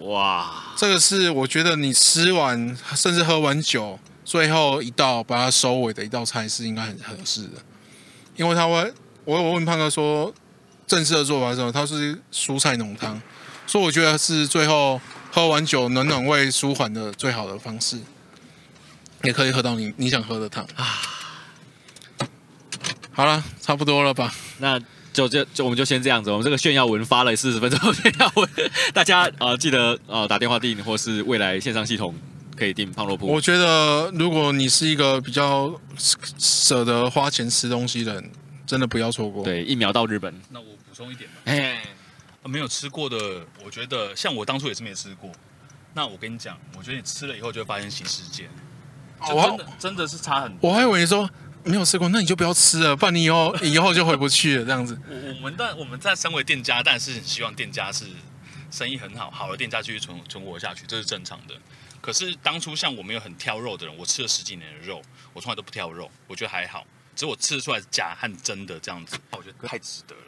[0.00, 3.98] 哇，这个是我觉得你吃完甚至喝完酒。
[4.22, 7.60] 最后一道把它收尾的一道菜是应该很合适的，
[8.36, 8.92] 因为他会，
[9.24, 10.32] 我我问胖哥说，
[10.86, 11.72] 正式的做法是什么？
[11.72, 13.20] 他是蔬菜浓汤，
[13.66, 15.00] 所以我觉得是最后
[15.32, 17.98] 喝完酒暖暖胃、舒缓的最好的方式，
[19.24, 20.86] 也可以喝到你你想喝的汤啊。
[23.10, 24.32] 好了，差不多了吧？
[24.58, 24.80] 那
[25.12, 26.30] 就就就我们就先这样子。
[26.30, 28.48] 我们这个炫耀文发了四十分钟炫耀文，
[28.94, 32.14] 大家啊、呃、记得啊、呃、打电话订，或是未来线上系统
[32.56, 33.26] 可以订胖肉铺。
[33.26, 38.30] 我觉得如果你是一个比较舍得花钱吃东西的人，
[38.66, 39.42] 真的不要错过。
[39.42, 40.32] 对，一秒到日本。
[40.50, 41.36] 那我补充一点吧。
[41.46, 41.82] 哎，
[42.44, 43.16] 没有吃过的，
[43.64, 45.30] 我觉得像我当初也是没吃过。
[45.92, 48.48] 那我跟你讲，我觉得你吃了以后就会发现新世界，
[49.26, 50.70] 真的真的是差很多。
[50.70, 51.28] 我还以为你说。
[51.64, 54.64] 没有吃过，那你就不要吃了，不然你以后以后就回不去了。
[54.64, 58.06] 这样子，我我们但我们在身为店家，但是希望店家是
[58.70, 61.54] 生意很好，好的店家继续存存活下去，这是正常的。
[62.00, 65.02] 可是当初像我没有很挑肉的人，我吃了十几年的肉，
[65.32, 66.86] 我从来都不挑肉，我觉得还好。
[67.14, 70.22] 只是我吃出来是假和真的这样子，我觉得太值得了。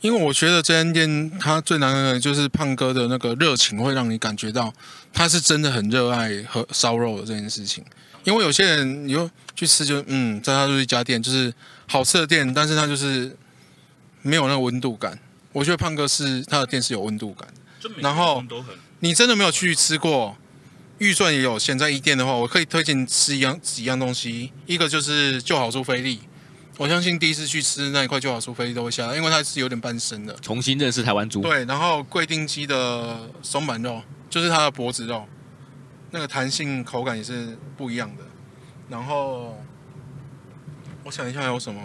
[0.00, 4.70] 因为我觉得这间店它最难的就是胖哥的那个热情，会让你感觉到
[5.14, 7.82] 他是真的很热爱和烧肉的这件事情。
[8.24, 11.52] 因为有些人，你就去吃就，嗯，在他就是一家店，就是
[11.86, 13.36] 好吃的店，但是他就是
[14.22, 15.18] 没有那个温度感。
[15.52, 17.48] 我觉得胖哥是他的店是有温度感。
[17.98, 18.42] 然后
[19.00, 20.36] 你真的没有去吃过，
[20.98, 24.52] 预算也有限，在一店的话，我可以推荐吃一样几样东西。
[24.66, 26.20] 一个就是就好酥菲力，
[26.78, 30.34] 我相信第一次去吃那一块就好酥菲力都会下来，因为它是有点半生的。
[30.40, 31.42] 重新认识台湾猪。
[31.42, 35.28] 对，然后贵定鸡的松板肉，就是它的脖子肉。
[36.10, 38.23] 那个弹性口感也是不一样的，
[38.88, 39.58] 然后
[41.02, 41.80] 我想一下还有什么，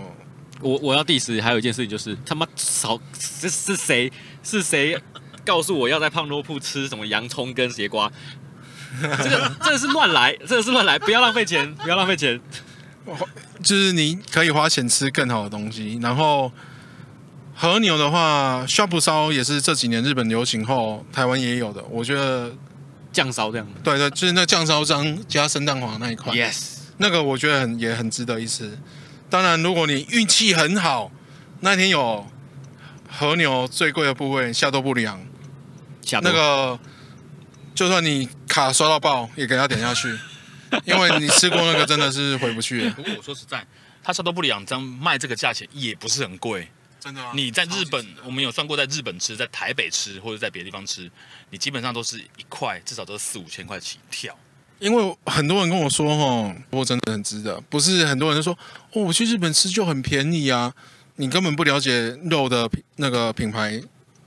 [0.62, 3.00] 我我要 diss 还有一件事情就是他妈少
[3.40, 4.12] 这是谁
[4.44, 5.00] 是谁
[5.46, 8.12] 告诉我要在胖肉铺吃什么洋葱跟节瓜，
[9.02, 12.40] 这个这是乱来，这个是乱来，不要浪费钱，不要浪费钱，
[13.64, 16.52] 就是你可以花钱吃更好的东西，然后
[17.56, 22.52] 和牛的话，，shop 烧也是这几年日本流行后台湾也有的，我觉得。
[23.12, 28.78] 酱烧这样，对对，就是那酱烧章加生蛋黄那一块，yes，那个我觉得很也很值得一吃。
[29.30, 31.12] 当然，如果你运气很好，
[31.62, 32.28] 那天有
[33.10, 35.20] 和牛最贵的部位下都不良，
[36.22, 36.80] 那个
[37.74, 40.18] 就算你卡刷到爆，也给他点下去，
[40.84, 42.92] 因为你吃过那个真的是回不去了。
[42.92, 43.66] 不过我说实在，
[44.04, 46.68] 他下都不良这样卖这个价钱也不是很贵。
[47.00, 47.32] 真的吗？
[47.34, 51.10] 你在日本，我们有算过，在日本吃，在台北吃，或者在别的地方吃，
[51.50, 54.38] 你基本上都是一块，至少都是四五千块起跳。
[54.80, 57.60] 因为很多人跟我说，哦，我真的很值得。
[57.70, 58.58] 不是很多人就说，
[58.94, 60.74] 哦，我去日本吃就很便宜啊。
[61.18, 63.82] 你根本不了解肉的那个品牌、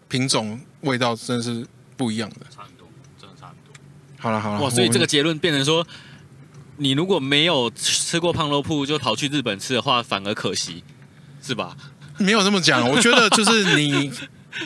[0.08, 2.36] 品种、味道，真的是不一样的。
[2.54, 2.86] 差很多，
[3.18, 3.72] 真的差很多。
[4.18, 5.86] 好了好了，哇，所以这个结论变成说，
[6.76, 10.84] 你如果没有吃过胖肉铺，就跑去日本吃的话，反而可惜，
[11.42, 11.74] 是吧？
[12.18, 14.12] 没有这么讲， 我觉得就是你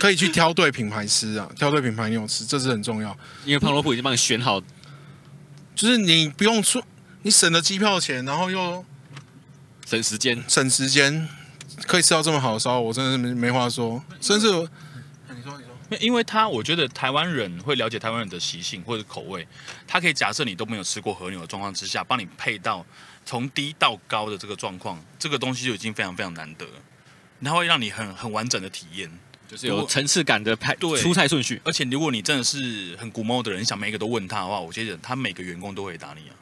[0.01, 3.16] 可以去挑对品牌吃啊，挑对品牌你有吃，这是很重要。
[3.45, 4.61] 因为胖肉铺已经帮你选好，
[5.77, 6.83] 就是你不用出，
[7.20, 8.83] 你省了机票钱，然后又
[9.85, 11.29] 省时间，省时间，
[11.87, 14.03] 可以吃到这么好的烧，我真的是没没话说。
[14.18, 19.47] 甚至，你说你说，因为他我觉得台湾人会了解台湾人的习性或者口味，
[19.87, 22.85] 他可以假设你都没有吃过和牛的状况之下，帮你配到
[23.27, 26.72] 从低到高的这个状况，这个东西就已经非常非常难得了。
[27.45, 29.11] 它会让你很很完整的体验，
[29.49, 31.61] 就是有层次感的拍对出菜顺序。
[31.64, 36.34] 而且如果你真的是很古猫的人，你想每一个都问他的话，我觉得他每个员工都会答你啊。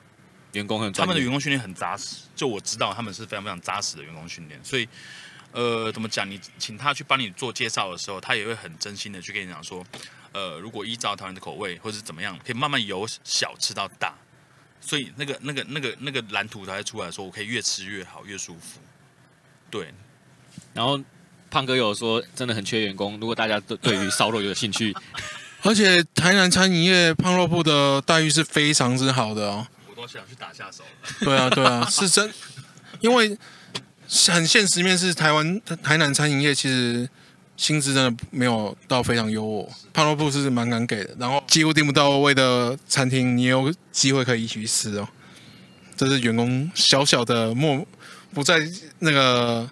[0.53, 4.59] 员工很他们的员工训练很扎实，就我知道他们是非常非常扎实的员工训练。
[4.63, 4.89] 所以，
[5.51, 6.31] 呃，怎么讲？
[6.31, 9.85] 你请他去帮你做介绍的时候，他也会很真心的去跟你讲说，
[10.33, 14.15] 呃，如果依照台湾的口味或者是怎么样，可以慢慢由小吃到大。
[14.81, 18.79] 所以那个那个那个那个蓝图才会出来说，我可以越吃越好，越舒服。
[19.71, 19.93] 对。
[20.73, 21.01] 然后
[21.55, 23.17] 胖哥有说，真的很缺员工。
[23.21, 24.93] 如果大家都对于烧肉有兴趣，
[25.63, 29.65] 而且台南餐饮业胖肉铺的待遇是非常之好的哦。
[29.89, 30.83] 我都想去打下手。
[31.21, 32.29] 对啊，对啊， 是真，
[32.99, 33.39] 因为
[34.27, 37.09] 很现实面是台湾台南餐饮业其实
[37.57, 41.15] 薪资真的没有到非常优渥，胖肉铺是蛮敢给的。
[41.21, 45.09] 然后几乎订不到位的餐厅，你也有机会可以一起去吃哦。
[45.97, 47.87] 这是员工小小的莫
[48.33, 48.59] 不在
[48.99, 49.71] 那个。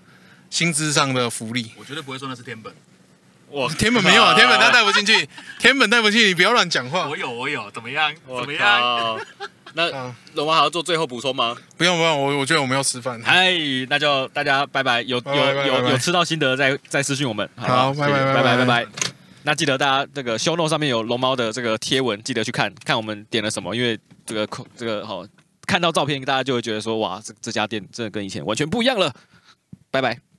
[0.53, 2.71] 薪资上的福利，我绝对不会说那是天本。
[3.53, 5.27] 哇，天本没有啊， 天本他带不进去，
[5.59, 7.09] 天本带不进去，你不要乱讲话。
[7.09, 8.15] 我有，我有，怎么样？
[8.27, 9.19] 怎么样？
[9.73, 9.91] 那
[10.35, 11.57] 龙王还要做最后补充吗？
[11.79, 13.19] 不用不用，我我觉得我们要吃饭。
[13.25, 13.51] 嗨，
[13.89, 17.49] 那就大家拜拜，有有有有吃到心得再再私讯我们。
[17.57, 18.87] 好，拜拜拜拜拜拜。
[19.45, 24.47] 那记得大家这个 show note 上面有龙猫的这个贴文，记得去看看我们点了什么，因为这个
[24.77, 25.27] 这个好
[25.67, 29.11] 看到照片，大家就会觉得说哇，这这家店真的跟以前完全不一样了。
[29.91, 30.32] 拜拜。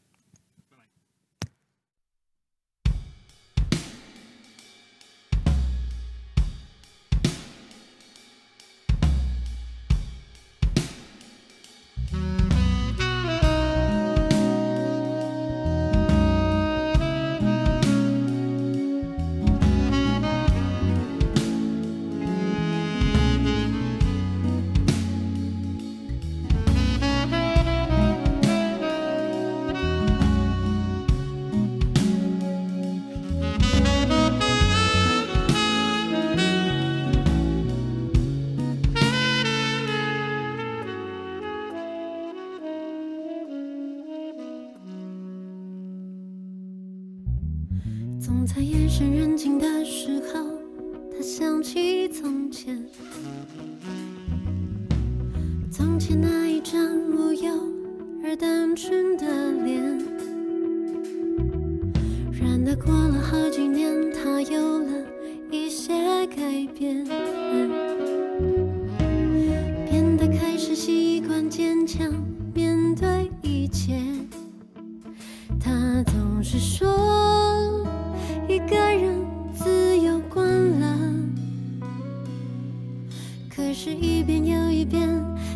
[83.56, 85.08] 可是，一遍又一遍，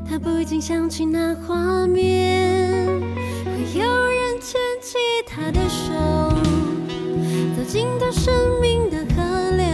[0.07, 2.85] 他不禁想起那画面。
[3.43, 5.91] 会有人牵起他的手，
[7.55, 9.23] 走进他生命的河
[9.57, 9.65] 流，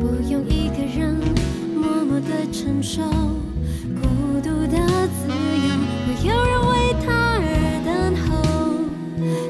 [0.00, 1.14] 不用一个人
[1.74, 3.02] 默默的承受
[4.00, 5.68] 孤独的自由。
[6.06, 7.44] 会有人为他而
[7.84, 8.24] 等候，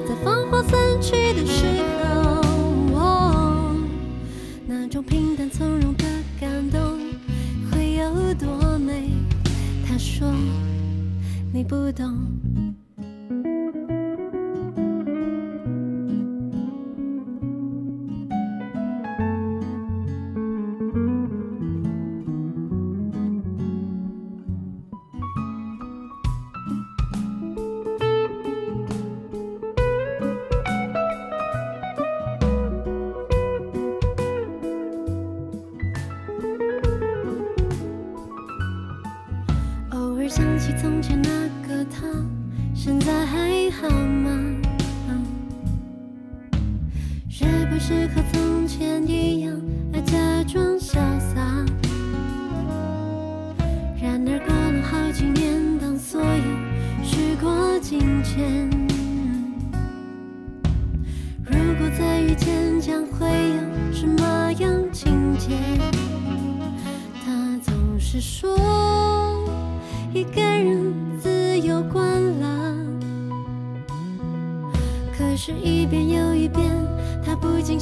[0.05, 1.33] 在繁华散去。
[1.33, 1.65] 的时
[2.93, 3.75] 候，
[4.67, 5.95] 那种平淡从容
[10.17, 10.33] 说
[11.53, 12.24] 你不懂。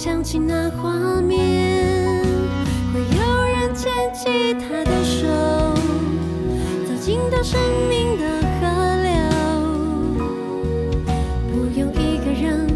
[0.04, 2.24] 想起那画面，
[2.92, 5.28] 会有人牵起他的手，
[6.84, 7.56] 走进到生
[7.88, 8.26] 命的
[8.58, 8.66] 河
[9.00, 9.12] 流，
[11.52, 12.66] 不用一个人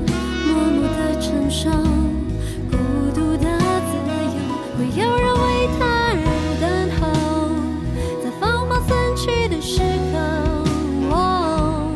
[0.46, 1.68] 默默的承受
[2.70, 2.76] 孤
[3.12, 4.38] 独的自由。
[4.78, 5.82] 会有人为他
[6.22, 6.24] 而
[6.60, 6.64] 等
[7.00, 7.02] 候，
[8.22, 9.82] 在繁华散去的时
[11.10, 11.90] 候，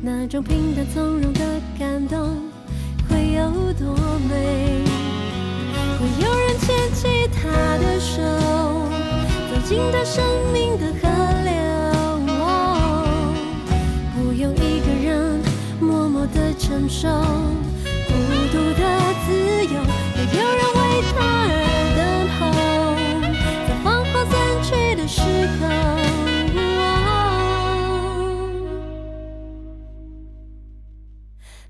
[0.00, 1.31] 那种平淡从容。
[16.82, 17.08] 享受
[18.08, 18.12] 孤
[18.50, 18.82] 独的
[19.24, 19.30] 自
[19.66, 19.74] 由，
[20.16, 20.80] 没有人为
[21.12, 21.14] 他
[21.46, 21.50] 而
[21.96, 22.00] 等
[22.34, 22.40] 候，
[23.68, 25.20] 在黄昏散去的时
[25.58, 25.62] 候。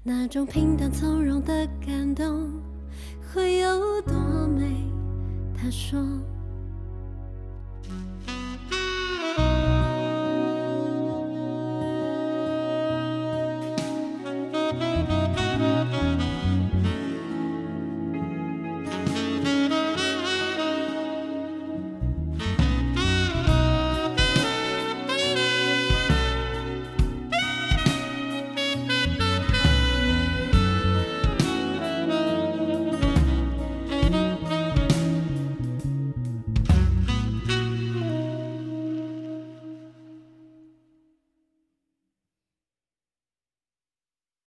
[0.03, 2.51] 那种平淡从容的感动
[3.33, 4.15] 会有多
[4.49, 4.65] 美？
[5.55, 6.01] 他说。